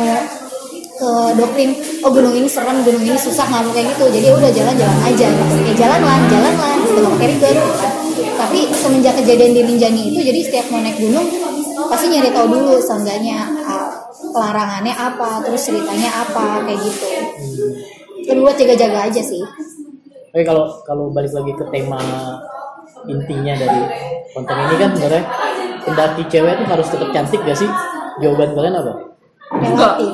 [0.98, 1.70] ke doktrin
[2.06, 4.98] oh gunung ini serem gunung ini susah nggak mau kayak gitu jadi ya udah jalan-jalan
[5.02, 7.46] aja gitu ya jalan lah jalan lah gitu gitu
[7.78, 7.90] kan.
[8.38, 11.26] tapi semenjak kejadian di Rinjani itu jadi setiap mau naik gunung
[11.86, 13.46] pasti nyari tahu dulu seenggaknya
[14.32, 17.06] larangannya apa terus ceritanya apa kayak gitu
[18.28, 19.42] lebih buat jaga-jaga aja sih
[20.28, 21.96] Oke kalau kalau balik lagi ke tema
[23.08, 23.80] intinya dari
[24.36, 25.24] konten ini kan sebenarnya
[25.82, 27.70] pendaki cewek itu harus tetap cantik gak sih?
[28.20, 28.92] Jawaban kalian apa?
[29.56, 30.12] relatif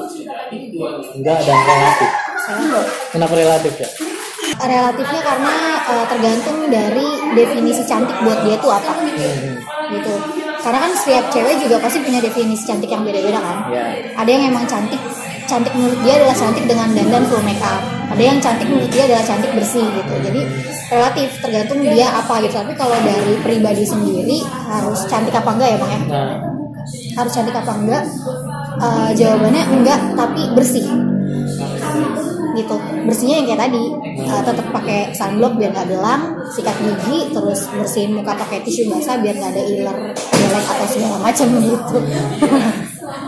[1.19, 2.11] Enggak dan relatif.
[3.11, 3.89] Kenapa relatif ya?
[4.55, 9.59] relatifnya karena eh, tergantung dari definisi cantik buat dia tuh apa Hmm.
[9.91, 10.15] gitu
[10.65, 13.57] karena kan setiap cewek juga pasti punya definisi cantik yang beda-beda kan.
[13.69, 13.85] Ya.
[14.17, 14.99] ada yang emang cantik
[15.45, 19.11] cantik menurut dia adalah cantik dengan dandan full make up ada yang cantik menurut dia
[19.11, 20.15] adalah cantik bersih gitu.
[20.21, 20.41] Jadi
[20.93, 22.55] relatif tergantung dia apa gitu.
[22.55, 26.01] Tapi kalau dari pribadi sendiri harus cantik apa enggak ya bang ya?
[26.07, 26.37] Nah,
[27.19, 28.05] harus cantik apa enggak?
[28.75, 30.87] Eh, jawabannya enggak tapi bersih
[32.55, 36.23] gitu bersihnya yang kayak tadi Eh, tetap pakai sunblock biar nggak belang
[36.55, 41.17] sikat gigi terus bersihin muka pakai tisu basah biar nggak ada iler jelek atau segala
[41.19, 41.99] macam gitu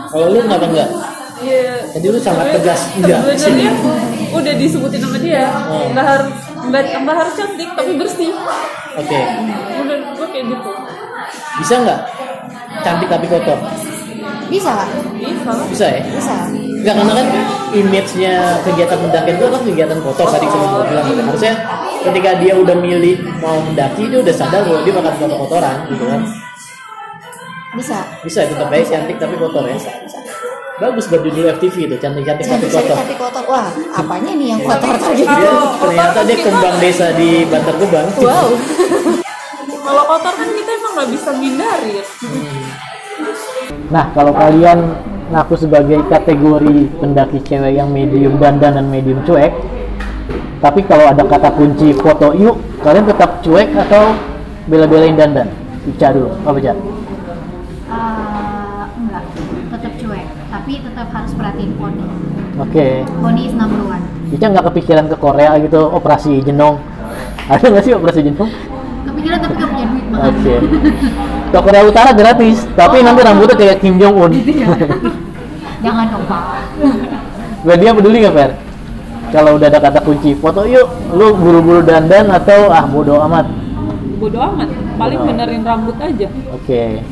[0.07, 0.89] kalau lu kenapa enggak?
[1.37, 1.85] Iya.
[1.93, 3.19] Jadi lu sangat tegas enggak.
[3.37, 3.71] Sebenarnya
[4.33, 5.45] udah disebutin sama dia.
[5.69, 5.85] Oh.
[5.93, 6.33] Nggak harus
[6.67, 8.31] nggak nggak harus cantik tapi bersih.
[8.97, 9.19] Oke.
[9.83, 10.71] Udah gue kayak gitu.
[11.61, 11.99] Bisa nggak?
[12.81, 13.59] Cantik tapi kotor?
[14.47, 14.87] bisa lah
[15.19, 15.51] Bisa.
[15.67, 16.01] Bisa ya?
[16.07, 16.35] bisa
[16.77, 17.27] Enggak karena kan
[17.73, 21.21] image-nya kegiatan pendakian itu kan kegiatan kotor tadi sebelum gue bilang gitu.
[21.25, 21.53] Harusnya
[22.05, 26.05] ketika dia udah milih mau mendaki dia udah sadar bahwa dia bakal kotor kotoran gitu
[26.05, 26.21] kan.
[27.73, 29.75] bisa Bisa tetap baik cantik tapi kotor ya.
[29.75, 30.19] bisa bisa
[30.77, 32.93] Bagus buat judul FTV itu cantik-cantik tapi kotor.
[32.95, 37.75] tapi kotor wah apanya nih yang kotor tadi Dia ternyata dia kembang desa di Bantar
[37.77, 38.07] Gebang.
[38.21, 38.47] wow
[39.87, 41.93] Kalau kotor kan kita emang nggak bisa ngindari.
[43.87, 44.79] Nah, kalau kalian
[45.27, 49.51] ngaku sebagai kategori pendaki cewek yang medium dandan dan medium cuek,
[50.63, 54.15] tapi kalau ada kata kunci foto yuk, kalian tetap cuek atau
[54.71, 55.47] bela-belain dandan?
[55.87, 56.73] Ica dulu, apa Ica?
[56.73, 56.75] Eh,
[58.99, 59.23] enggak
[59.71, 62.03] tetap cuek tapi tetap harus perhatiin poni
[62.57, 66.79] Oke, poni is number one Ica nggak kepikiran ke Korea gitu, operasi jenong?
[67.47, 68.51] Ada nggak sih operasi jenong?
[69.07, 70.55] kepikiran tapi gak punya duit Oke.
[71.47, 74.31] Ke Korea Utara gratis, tapi nanti rambutnya kayak Kim Jong Un.
[75.85, 76.43] jangan dong pak
[77.63, 78.51] Gue dia peduli nggak Per?
[79.27, 83.43] Kalau udah ada kata kunci foto yuk, lu buru-buru dandan atau ah bodo amat?
[84.17, 84.71] Bodoh amat.
[84.97, 86.27] Paling benerin rambut aja.
[86.49, 87.03] Oke,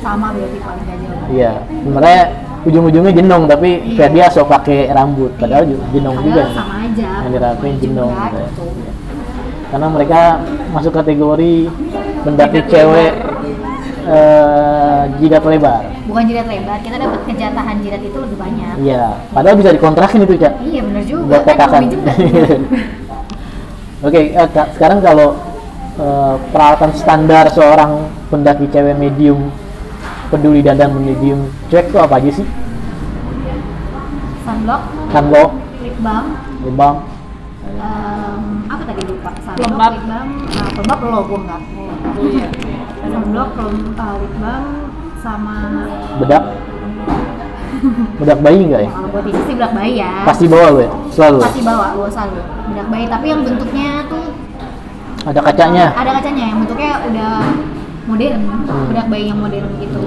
[0.00, 1.52] sama berarti paling gak jauh iya.
[1.84, 2.22] Sebenarnya
[2.62, 3.94] ujung-ujungnya jenong tapi Iya.
[3.98, 6.42] kayak dia sok pakai rambut, padahal juga jenong juga.
[6.54, 8.12] Sama aja Yang dirapiin juga, jenong.
[8.14, 8.64] gitu.
[9.68, 10.20] Karena mereka
[10.72, 11.54] masuk kategori
[12.24, 13.12] pendaki cewek
[14.08, 15.84] eh, jidat lebar.
[16.08, 18.74] bukan jidat lebar kita dapat kejatahan jidat itu lebih banyak.
[18.80, 19.04] Iya,
[19.36, 20.52] padahal bisa dikontrakin itu, Cak.
[20.64, 21.44] iya bener juga.
[21.44, 21.82] Buat kan
[24.08, 25.36] Oke, Kak, sekarang kalau
[26.00, 29.52] eh, peralatan standar seorang pendaki cewek medium
[30.28, 32.46] peduli dandan medium cuek itu apa aja sih?
[34.48, 34.82] sunblock.
[35.12, 35.50] Sunblock,
[35.84, 36.26] lip balm
[36.64, 36.96] lip balm,
[37.80, 39.30] em, apa tadi lupa?
[39.44, 41.60] Sunblock lip balm nah, pelembab lo gue enggak
[42.18, 42.48] Oh iya.
[43.20, 43.50] Pelem,
[43.94, 44.64] uh, lip balm
[45.18, 45.56] sama
[46.18, 46.42] bedak,
[48.16, 48.90] bedak bayi enggak ya?
[48.90, 51.38] kalau buat ini sih bedak bayi ya Pasti bawa lu ya, selalu.
[51.42, 54.26] pasti bawa bawa selalu bedak bayi tapi yang bentuknya tuh
[55.26, 55.86] Ada kacanya.
[55.92, 57.32] ada kacanya yang bentuknya udah
[58.06, 58.86] modern Hmm.
[58.92, 60.02] bedak bayi yang modern gitu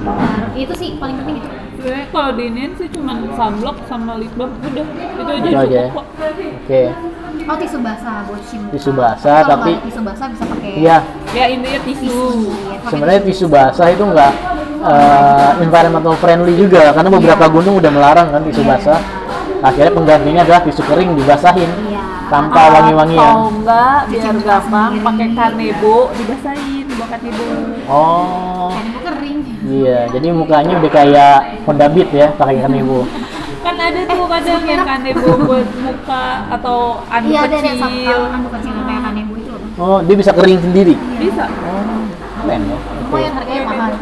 [0.00, 4.52] Nah, itu sih paling penting itu Sebenarnya kalau diinin sih cuma sunblock sama lip balm
[4.58, 5.84] udah itu aja Itu cukup ya?
[5.88, 6.06] kok.
[6.60, 6.82] Oke,
[7.42, 8.42] oh tisu basah buat.
[8.70, 10.96] Tisu basah, kalau tapi- tisu basah bisa pakai iya.
[11.30, 12.00] Ya intinya tisu.
[12.02, 14.32] tisu iya, pakai Sebenarnya tisu basah itu enggak
[14.80, 17.52] eh, environmental friendly juga karena beberapa Iya.
[17.52, 18.70] gunung udah melarang kan tisu Iya.
[18.70, 19.00] basah.
[19.60, 22.00] Akhirnya penggantinya adalah tisu kering dibasahin Iya.
[22.26, 23.20] tanpa wangi-wangian.
[23.30, 27.44] Atau enggak biar gampang pakai kanebo dibasahin kanebo kanebo
[27.86, 29.38] Oh, Kanebo kering.
[29.66, 29.98] iya.
[30.08, 33.04] Jadi mukanya udah kayak Honda Beat ya, pakai kanebo.
[33.60, 38.20] kan ada tuh kadang yang kanebo buat muka atau anduk Iya ada ada kecil kecil.
[38.30, 39.52] Anduk kecil yang kayak kanebo itu.
[39.52, 39.60] loh.
[39.78, 40.94] Oh, dia bisa kering sendiri.
[41.16, 42.04] bisa Oh,
[42.40, 42.76] keren ya.
[43.00, 43.92] Lumayan harganya mahal.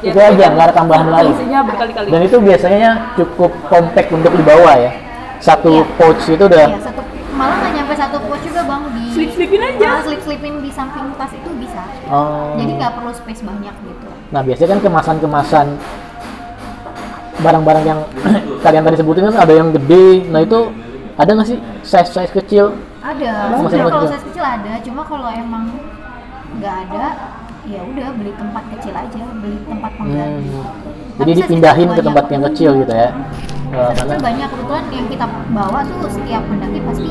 [0.00, 1.28] Itu aja, nggak ada tambahan lain.
[1.30, 4.92] fungsinya berkali-kali Dan itu biasanya cukup compact untuk dibawa ya.
[5.38, 5.84] Satu Iya.
[5.96, 9.60] pouch itu udah Iya satu malah nggak nyampe satu pouch juga bang di slip slipin
[9.62, 11.80] aja Malah slip-slipin di samping tas itu bisa.
[12.06, 12.52] Oh.
[12.56, 14.06] Jadi nggak perlu space banyak gitu.
[14.30, 15.66] Nah, biasanya kan kemasan-kemasan
[17.40, 18.00] barang-barang yang
[18.60, 20.28] kalian tadi sebutin kan ada yang gede.
[20.28, 20.58] Nah, itu
[21.14, 22.76] ada nggak sih size-size kecil?
[23.00, 23.56] Ada.
[23.56, 24.72] Sebenarnya ada kalau size kecil ada.
[24.80, 25.64] Cuma kalau emang
[26.56, 27.04] nggak ada,
[27.64, 30.48] ya udah beli tempat kecil aja, beli tempat pengganti.
[30.48, 30.64] Hmm.
[31.16, 33.08] Tapi Jadi size dipindahin ke tempat yang kecil gitu ya.
[33.70, 37.10] Size karena banyak kebetulan yang kita bawa tuh setiap pendaki pasti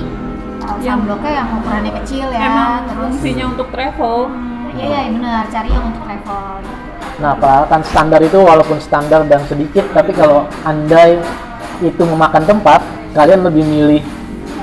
[0.83, 2.41] Yang- sunblocknya yang ukurannya kecil ya.
[2.45, 6.43] emang terus fungsinya untuk travel Hmm, Iya iya benar, cari yang untuk travel.
[6.61, 6.88] gitu.
[7.19, 11.19] Nah, peralatan standar itu walaupun standar dan sedikit, tapi kalau andai
[11.83, 12.79] itu memakan tempat,
[13.11, 14.03] kalian lebih milih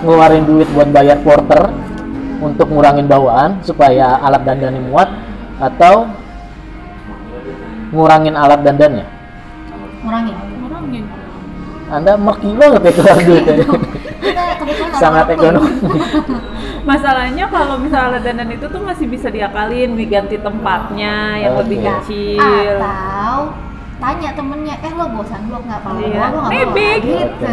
[0.01, 1.69] ngeluarin duit buat bayar porter
[2.41, 5.09] untuk ngurangin bawaan supaya alat dandannya muat
[5.61, 6.09] atau
[7.93, 9.07] ngurangin alat dandannya.
[10.05, 10.37] Ngurangin.
[10.67, 11.05] ngurangin
[11.87, 13.45] Anda maki banget ya keluar duit
[14.67, 15.71] kebetulan Sangat ekonomi.
[16.91, 21.61] masalahnya kalau misalnya dandan itu tuh masih bisa diakalin diganti tempatnya yang Oke.
[21.65, 21.91] lebih Iya.
[21.99, 23.39] kecil Atau
[23.97, 25.81] tanya temennya, eh lo bawa sunblock nggak?
[25.81, 26.25] Kalau Iya.
[26.27, 27.53] lo nggak gitu.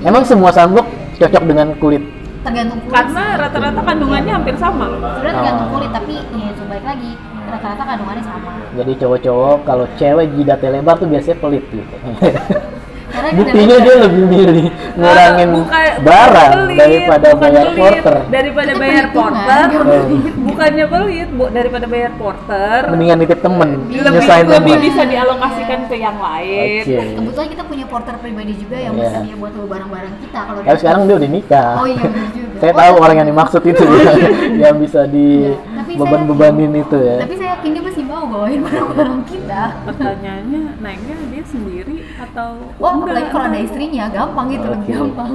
[0.00, 2.02] Emang semua sunblock cocok dengan kulit.
[2.38, 2.94] Tergantung kulit.
[2.94, 5.74] karena rata-rata kandungannya hampir sama Sebenarnya tergantung Oh.
[5.74, 7.12] kulit, tapi ya itu baik lagi.
[7.48, 8.50] Rata-rata kandungannya sama.
[8.74, 11.94] Jadi cowok-cowok kalau cewek jidatnya lebar tuh biasanya pelit gitu.
[13.18, 17.78] Karena Buktinya dia lebih milih ngurangin bukan- barang pelit, daripada bukan bayar pelit.
[17.80, 18.16] porter.
[18.30, 20.06] daripada Itu bayar porter Oh.
[20.46, 24.78] bukannya pelit bu daripada bayar porter Mendingan nitip temen, lebih lebih temen.
[24.80, 26.98] bisa dialokasikan ke yang lain Oke.
[27.18, 29.02] Kebetulan kita punya porter pribadi juga yang Iya.
[29.02, 30.40] bersedia buat bawa barang-barang kita.
[30.40, 31.72] Kalau Tapi sekarang dia udah nikah.
[31.74, 32.56] Oh iya benar juga.
[32.58, 33.84] Saya Oh, tahu tapi- orang yang dimaksud itu
[34.62, 35.77] yang bisa di Iya.
[35.98, 37.16] Beban-bebanin itu ya.
[37.26, 39.62] Tapi saya yakin dia masih mau bawain barang-barang kita.
[39.82, 43.10] pertanyaannya naiknya dia sendiri atau Wah, enggak?
[43.10, 44.94] apalagi kalau ada istrinya, gampang gitu, lebih Oke.
[44.94, 45.30] gampang.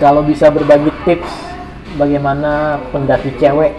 [0.00, 1.30] Kalau bisa berbagi tips
[2.00, 3.76] bagaimana pendaki cewek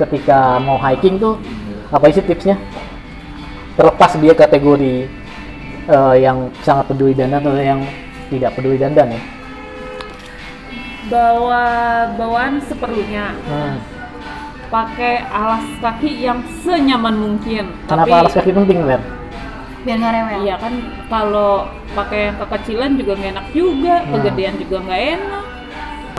[0.00, 1.36] ketika mau hiking tuh
[1.92, 2.56] apa sih tipsnya?
[3.76, 4.94] Terlepas dia kategori
[5.88, 7.80] eh, yang sangat peduli dandan atau yang
[8.32, 9.39] tidak peduli dandan ya.
[11.10, 11.64] Bawa
[12.14, 13.76] bawaan seperlunya Hmm.
[14.66, 19.02] pakai alas kaki yang senyaman mungkin Kenapa alas kaki penting, Mer?
[19.80, 20.40] Biar nggak rewel.
[20.44, 20.72] iya kan
[21.08, 24.10] kalau pakai yang kekecilan juga nggak enak juga Hmm.
[24.14, 25.44] kegedean juga nggak enak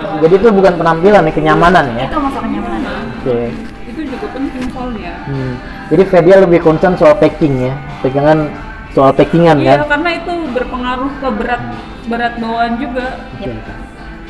[0.01, 2.09] Jadi itu bukan penampilan nih, kenyamanan ya.
[2.09, 3.03] Itu masuk kenyamanan.
[3.17, 3.53] Oke.
[3.85, 5.53] itu juga penting soalnya Hmm.
[5.87, 8.49] Jadi Fedia lebih concern soal packing ya, pegangan
[8.89, 9.93] soal packingan iya kan.
[9.93, 11.61] karena itu berpengaruh ke berat
[12.07, 13.51] berat bawaan juga Oke.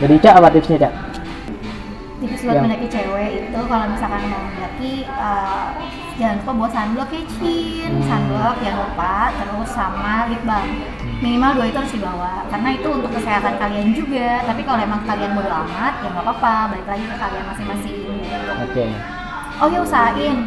[0.01, 0.93] Jadi Cak apa tipsnya Cak?
[2.21, 5.65] Tips buat mendaki cewek itu kalau misalkan mau mendaki eh,
[6.17, 7.91] jangan lupa bawa sunblock ya Cin.
[7.97, 8.05] Hmm.
[8.05, 10.69] Sunblock jangan lupa, terus sama lip balm.
[11.21, 14.29] Minimal dua itu harus dibawa karena itu untuk kesehatan kalian juga.
[14.45, 18.21] Tapi kalau emang kalian bodo amat ya nggak apa-apa, balik lagi ke kalian masing-masing.
[18.69, 18.85] Oke.
[19.61, 20.37] Oh ya usahain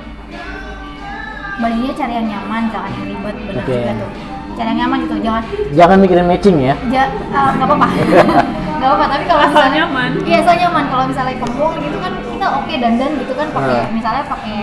[1.62, 4.10] bajunya cari yang nyaman, jangan yang ribet, benar juga tuh.
[4.54, 5.42] Cari yang nyaman gitu, jangan
[5.74, 6.74] Jangan mikirin matching ya.
[6.90, 7.86] Ja, eh, nggak apa-apa,
[8.84, 9.06] nggak apa-apa.
[9.10, 10.10] Tapi kalau Asal misalnya nyaman.
[10.22, 10.84] iya asal nyaman.
[10.86, 13.88] Kalau misalnya kembung gitu kan kita oke dandan gitu kan pakai Ah.
[13.90, 14.56] misalnya pakai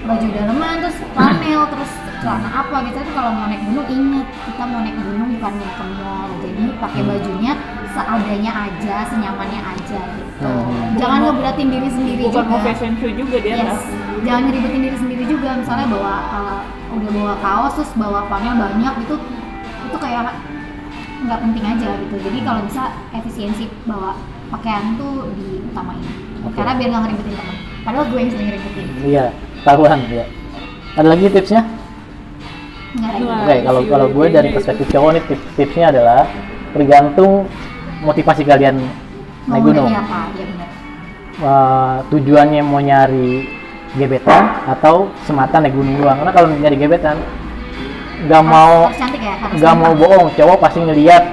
[0.00, 2.96] baju daleman terus panel terus celana apa gitu.
[2.98, 6.28] Tapi kalau mau naik gunung inget kita mau naik gunung bukan mau ke mall.
[6.40, 7.10] Jadi pakai Hmm.
[7.10, 7.52] bajunya
[7.90, 10.46] seadanya aja, senyamannya aja gitu.
[10.46, 10.94] Hmm.
[10.94, 12.50] Jangan ngeberatin diri sendiri bukan juga.
[12.50, 13.82] mau fashion show juga dia Yes.
[14.20, 15.48] Jangan ngeribetin diri sendiri juga.
[15.56, 16.58] Misalnya bawa uh,
[16.90, 19.14] udah bawa kaos terus bawa panel banyak gitu,
[19.86, 20.34] itu kayak
[21.20, 22.14] nggak penting aja gitu.
[22.24, 24.16] Jadi kalau bisa efisiensi bawa
[24.50, 26.00] pakaian tuh diutamain.
[26.44, 26.56] Oke.
[26.56, 27.56] Karena biar nggak ngeribetin teman.
[27.80, 28.86] Padahal gue yang sering ngeribetin.
[29.04, 29.24] Iya,
[29.64, 30.24] tahuan ya.
[30.96, 31.62] Ada lagi tipsnya?
[32.90, 36.26] Oke, kalau kalau gue dari perspektif cowok nih tips tipsnya adalah
[36.74, 37.46] tergantung
[38.02, 38.82] motivasi kalian
[39.46, 39.86] Mau naik gunung.
[39.86, 40.20] apa?
[40.34, 40.68] Ya benar.
[41.40, 43.46] Eh, tujuannya mau nyari
[43.94, 46.18] gebetan atau semata naik gunung doang.
[46.18, 47.16] Karena kalau nyari gebetan
[48.26, 49.34] nggak mau ya.
[49.56, 50.00] Nggak mau ganteng.
[50.00, 51.24] bohong cowok pasti ngeliat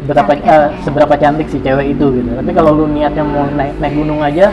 [0.00, 0.72] berapa Cantik ya.
[0.80, 4.48] seberapa cantik si cewek itu gitu tapi kalau lu niatnya mau naik naik gunung aja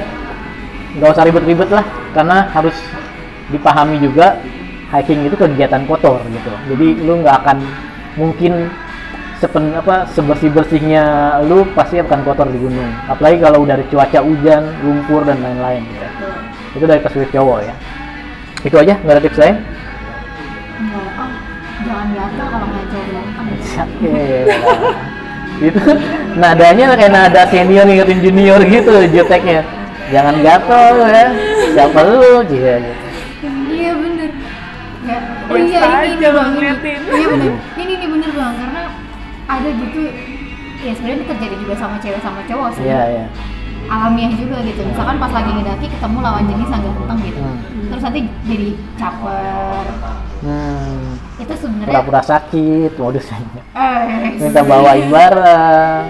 [0.99, 2.75] nggak usah ribet-ribet lah karena harus
[3.47, 4.43] dipahami juga
[4.91, 7.57] hiking itu kegiatan kotor gitu jadi lu nggak akan
[8.19, 8.67] mungkin
[9.39, 14.19] sepen apa sebersih bersihnya lu pasti akan kotor di gunung apalagi kalau udah ada cuaca
[14.19, 16.07] hujan lumpur dan lain-lain gitu.
[16.75, 17.75] Itu dari perspektif cowok ya
[18.65, 19.55] itu aja nggak ada tips lain
[21.87, 23.07] jangan gatal kalau ganteng.
[23.77, 24.27] Oke.
[25.57, 25.81] itu
[26.37, 29.65] nadanya kayak nada senior ngingetin junior gitu juteknya
[30.13, 31.25] jangan gatel ya
[31.73, 32.77] siapa lu gitu
[33.77, 34.29] Iya bener.
[35.05, 36.65] Ya, oh Biasa iya ini, ini bang, ini.
[36.97, 37.51] Iya bener.
[37.77, 38.81] Ini ini bener bang, karena
[39.47, 40.01] ada gitu.
[40.81, 42.83] Ya sebenarnya terjadi juga sama cewek sama cowok sih.
[42.89, 43.25] iya iya
[43.87, 44.81] Alamiah juga gitu.
[44.83, 47.39] Misalkan pas lagi ngedaki ketemu lawan jenis yang ganteng gitu.
[47.39, 47.57] Hmm.
[47.93, 48.69] Terus nanti jadi
[48.99, 49.85] caper.
[50.43, 50.66] hmm.
[51.87, 53.39] Pura-pura sakit modusnya
[53.71, 56.03] eh minta bawain barang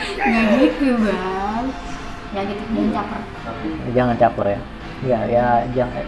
[0.00, 1.64] nggak gitu bang.
[2.30, 3.20] Ya gitu, jangan caper.
[3.90, 4.60] jangan caper ya
[5.00, 6.02] ya ya jangan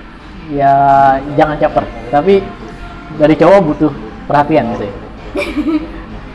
[0.53, 0.75] ya
[1.35, 2.35] jangan caper tapi
[3.19, 3.93] dari cowok butuh
[4.31, 4.95] perhatian gitu ya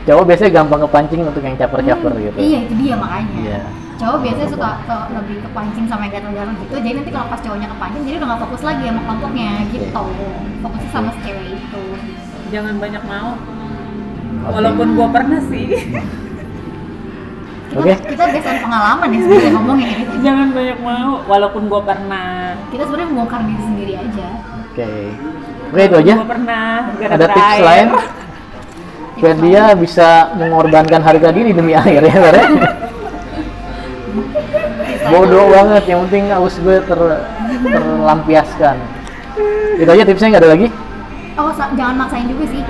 [0.08, 3.34] cowok biasanya gampang kepancing untuk yang caper-caper gitu Iya itu dia makanya.
[3.44, 3.60] Iya.
[3.98, 6.74] Cowok biasanya suka ke, lebih kepancing sama yang gatel-gatel gitu.
[6.80, 10.04] Jadi nanti kalau pas cowoknya kepancing, jadi udah gak fokus lagi sama kelompoknya gitu.
[10.64, 11.84] Fokusnya sama si cewek itu.
[12.48, 13.30] Jangan banyak mau.
[14.48, 15.66] Walaupun gua pernah sih.
[17.68, 17.92] Kita, Oke.
[18.00, 19.92] kita berdasarkan pengalaman ya sebenarnya ngomongnya.
[20.24, 21.12] Jangan banyak mau.
[21.28, 22.56] Walaupun gua pernah.
[22.72, 24.28] Kita sebenarnya membongkar diri sendiri aja.
[24.72, 24.90] oke
[25.68, 26.66] oke itu aja Gua pernah.
[26.86, 27.62] ada gara-gara tips air.
[27.66, 27.88] lain
[29.18, 30.08] biar dia bisa
[30.38, 32.46] mengorbankan harga diri demi air ya Bar, ya?
[35.10, 37.00] bodoh banget yang penting haus gue ter,
[37.66, 38.76] terlampiaskan
[39.76, 40.66] itu aja tipsnya nggak ada lagi
[41.38, 42.62] Oh sa- jangan maksain juga sih.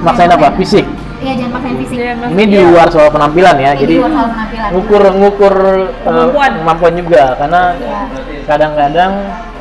[0.00, 0.86] maksain apa fisik
[1.20, 1.98] Iya jangan maksain fisik.
[2.00, 2.64] Iya, ini di iya.
[2.64, 4.68] luar soal penampilan ya jadi di luar soal penampilan.
[4.72, 6.50] ngukur ngukur eh, Kemampuan.
[6.58, 8.00] kemampuan juga karena Iya.
[8.44, 9.12] kadang-kadang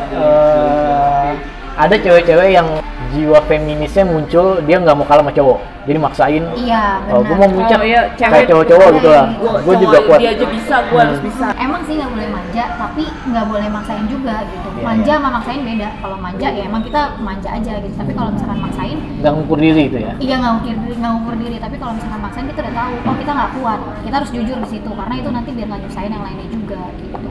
[0.09, 1.29] eh,
[1.75, 2.67] ada cewek-cewek yang
[3.09, 5.57] jiwa feminisnya muncul dia nggak mau kalah sama cowok
[5.89, 7.49] jadi maksain Iya oh, gue benar.
[7.49, 10.75] mau muncul Oh, iya, kayak cowok-cowok gitu lah Gua, gue juga kuat Dia aja bisa,
[10.91, 11.27] gua harus Hmm.
[11.31, 11.47] bisa.
[11.57, 14.69] Emang sih nggak boleh manja, tapi nggak boleh maksain juga gitu.
[14.69, 15.17] Iya, Manja iya.
[15.17, 15.89] sama maksain beda.
[15.97, 17.95] Kalau manja ya emang kita manja aja gitu.
[17.97, 21.35] Tapi kalau misalkan maksain, nggak ngukur diri itu ya iya nggak ukur diri, nggak ukur
[21.41, 21.57] diri.
[21.57, 23.79] Tapi kalau misalkan maksain kita udah tahu, oh kita nggak kuat.
[24.05, 27.29] Kita harus jujur di situ karena itu nanti biar nggak nyusahin yang lainnya juga gitu.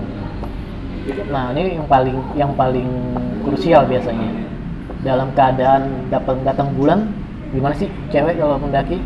[1.33, 2.88] nah ini yang paling yang paling
[3.41, 4.29] krusial biasanya
[5.09, 7.09] dalam keadaan dapat datang bulan
[7.49, 9.01] gimana sih cewek kalau mendaki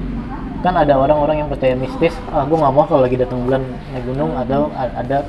[0.67, 3.63] kan ada orang-orang yang percaya mistis ah gue nggak mau kalau lagi datang bulan
[3.95, 5.23] naik gunung atau ada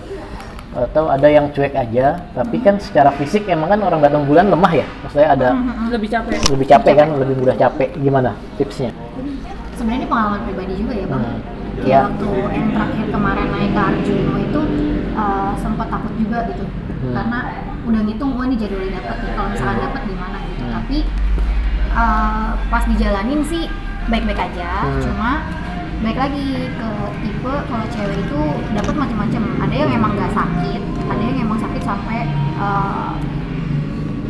[0.73, 4.73] atau ada yang cuek aja tapi kan secara fisik emang kan orang datang bulan lemah
[4.73, 5.47] ya maksudnya ada
[5.93, 6.37] Lebih capek.
[6.49, 8.89] lebih capek kan lebih mudah capek gimana tipsnya
[9.73, 11.23] Sebenarnya ini pengalaman pribadi juga ya bang.
[11.25, 11.41] Hmm.
[11.83, 11.99] Iya.
[12.05, 14.61] waktu yang terakhir kemarin naik ke Arjuno itu
[15.17, 16.63] uh, sempat takut juga gitu.
[16.69, 17.13] Hmm.
[17.17, 17.39] Karena
[17.89, 19.31] udah ngitung, wah ini jadwalnya dapat nih.
[19.33, 20.52] Kalau misalkan dapat gimana gitu.
[20.73, 20.81] Hmm.
[20.81, 20.97] Tapi
[21.93, 23.69] uh, pas dijalanin sih
[24.09, 24.89] baik-baik aja.
[24.89, 25.01] Hmm.
[25.05, 25.31] Cuma
[26.01, 26.89] baik lagi ke
[27.21, 28.41] tipe kalau cewek itu
[28.73, 29.41] dapat macam-macam.
[29.69, 32.25] Ada yang emang nggak sakit, ada yang emang sakit sampai
[32.57, 33.13] uh,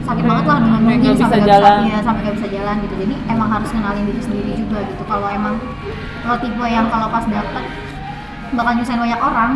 [0.03, 1.79] sakit banget lah dengan Sampai mungkin nggak sampai bisa nggak bisa, jalan.
[1.87, 2.95] iya, sampai nggak bisa jalan gitu.
[3.07, 5.03] Jadi emang harus kenalin diri sendiri juga gitu.
[5.07, 5.55] Kalau emang
[6.27, 7.63] lo tipe yang kalau pas dapet
[8.53, 9.51] bakal nyusahin banyak orang,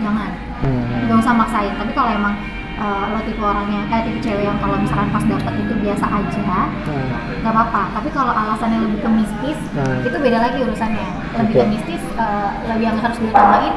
[0.00, 1.08] jangan Hmm.
[1.08, 2.36] nggak usah maksain tapi kalau emang
[2.80, 6.48] uh, lo tipe orangnya eh tipe cewek yang kalau misalkan pas dapet itu biasa aja
[6.80, 7.12] Hmm.
[7.40, 10.00] nggak apa-apa tapi kalau alasannya lebih ke mistis Hmm.
[10.02, 11.60] itu beda lagi urusannya lebih Oke.
[11.60, 13.74] ke mistis uh, lebih yang harus ditambahin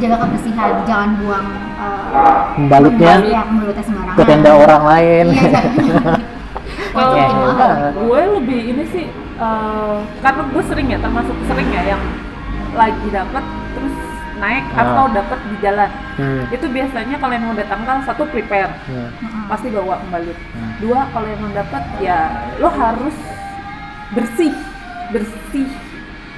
[0.00, 5.62] jaga kebersihan jangan buang uh, Membalutnya ya, membalutnya sembarangan ke tenda orang lain iya
[6.90, 7.92] Kalau Iya, banget.
[7.94, 9.06] gue lebih ini sih
[9.38, 12.02] eh, karena gue sering ya termasuk sering ya yang
[12.74, 13.59] lagi dapat terus
[14.40, 14.82] naik Ah.
[14.82, 15.90] atau dapat di jalan.
[16.16, 16.42] Hmm.
[16.48, 18.72] itu biasanya kalau yang udah tanggal satu prepare.
[18.84, 19.08] Hmm.
[19.46, 20.36] Pasti bawa pembalut.
[20.50, 20.72] Hmm.
[20.78, 22.18] dua kalau yang mau dapat ya
[22.56, 23.16] lo harus
[24.10, 24.52] bersih.
[25.10, 25.68] Bersih.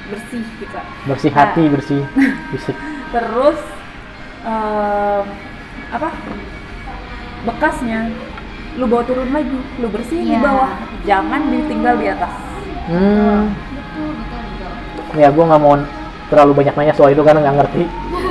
[0.09, 0.79] Bersih gitu.
[1.05, 2.03] Bersih Nah, hati bersih
[2.51, 2.77] fisik.
[3.11, 3.59] Terus
[4.43, 5.25] em,
[5.89, 6.09] apa?
[7.43, 8.11] Bekasnya.
[8.75, 9.59] Lu bawa turun lagi.
[9.77, 10.43] Lu bersihin di Iya.
[10.43, 10.71] bawah.
[11.03, 12.35] Jangan ditinggal di atas.
[12.83, 13.53] Hmm.
[13.53, 15.21] betul betul betul.
[15.21, 15.75] Ya gue nggak mau
[16.33, 17.83] terlalu banyak nanya soal itu karena nggak ngerti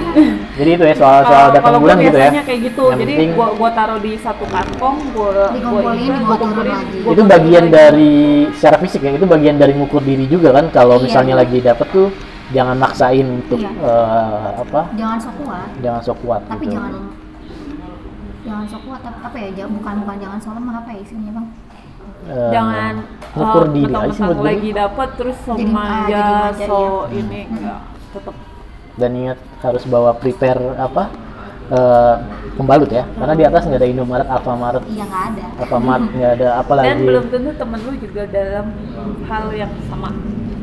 [0.57, 3.33] jadi itu ya soal soal datang bulan gua gitu ya kayak gitu Yang jadi penting-
[3.33, 7.73] gua gua taruh di satu kantong gua gua Dikumpulin, gua kumpulin itu bagian lagi.
[7.73, 8.13] dari
[8.51, 11.03] secara fisik ya itu bagian dari ngukur diri juga kan kalau Iya.
[11.05, 12.09] misalnya lagi dapet tuh
[12.51, 13.71] jangan maksain untuk Iya.
[13.71, 16.73] eh, apa jangan sok kuat jangan sok kuat tapi gitu.
[16.75, 16.93] jangan
[18.41, 21.33] jangan sok kuat tapi apa ya ja- bukan bukan jangan sok lemah apa ya istilahnya
[21.33, 21.47] bang
[22.21, 22.93] Eh, jangan
[23.33, 26.79] ngukur eh, diri aja lagi dapat terus so ah, manja jadi manja, so
[27.09, 27.17] iya.
[27.17, 27.79] ini enggak
[28.11, 28.35] tetap
[28.99, 31.07] dan ingat harus bawa prepare apa
[31.71, 31.79] e,
[32.59, 33.07] pembalut ya.
[33.15, 34.83] Karena di atas nggak ada Indomaret Alfamart.
[34.91, 35.43] Iya nggak ada.
[35.63, 38.65] Alfamart nggak ada apalagi dan belum tentu temen lu juga dalam
[39.29, 40.09] hal yang sama.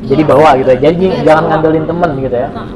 [0.05, 0.29] Jadi iya.
[0.29, 0.79] bawa gitu ya.
[0.79, 1.51] Jadi ya, jangan bawa.
[1.55, 2.49] ngandelin temen gitu ya.
[2.53, 2.69] Nah.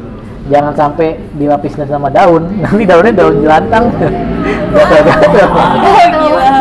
[0.44, 1.08] jangan sampai
[1.40, 2.44] dilapisin sama daun.
[2.64, 3.86] Nanti daunnya daun jelantang.
[4.74, 5.02] Oh, iya.
[5.06, 6.58] Gatel ada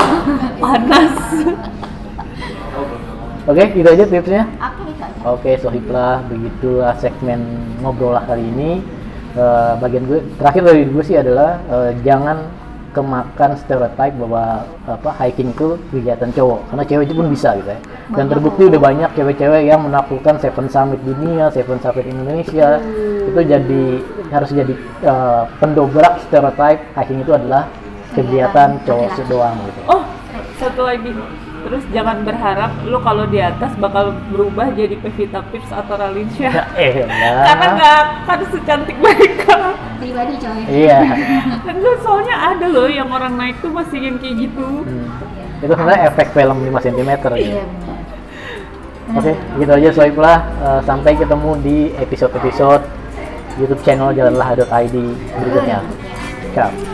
[0.60, 1.14] panas.
[3.42, 4.46] Oke okay, gitu aja tipsnya.
[4.46, 4.91] Okay.
[5.22, 5.52] Oke.
[5.52, 7.42] Oke, sohiblah, begitulah segmen
[7.82, 8.82] ngobrol lah kali ini.
[9.32, 12.52] Eh, bagian gue terakhir dari gue sih adalah eh, jangan
[12.92, 17.80] kemakan stereotype bahwa apa hiking itu kegiatan cowok karena cewek itu pun bisa gitu ya
[18.12, 22.84] dan terbukti udah banyak cewek-cewek yang menaklukkan Seven Summit dunia, Seven Summit Indonesia
[23.24, 23.84] itu jadi
[24.28, 24.74] harus jadi
[25.08, 27.72] eh, pendobrak stereotype hiking itu adalah
[28.12, 29.80] kegiatan cowok doang gitu.
[29.88, 30.04] Oh,
[30.60, 31.08] satu lagi.
[31.72, 36.52] Terus jangan berharap lu kalau di atas bakal berubah jadi Pevita Pierce atau Ralinsyah.
[36.52, 37.08] Ya eh
[37.48, 37.96] Karena nggak
[38.28, 39.72] akan secantik mereka.
[39.96, 40.60] Pribadi coy.
[40.68, 41.00] Iya.
[41.80, 44.84] Lu soalnya ada loh yang orang naik tuh masih yang kayak gitu.
[44.84, 45.64] Hmm.
[45.64, 47.10] Itu sebenarnya efek film 5 cm
[47.40, 47.56] gitu.
[47.56, 47.64] Iya.
[49.16, 50.38] Oke, gitu aja Soiblah.
[50.60, 52.84] Eh, sampai ketemu di episode-episode
[53.56, 54.96] YouTube channel jalanlah.id
[55.40, 55.80] berikutnya.
[56.52, 56.91] Ciao.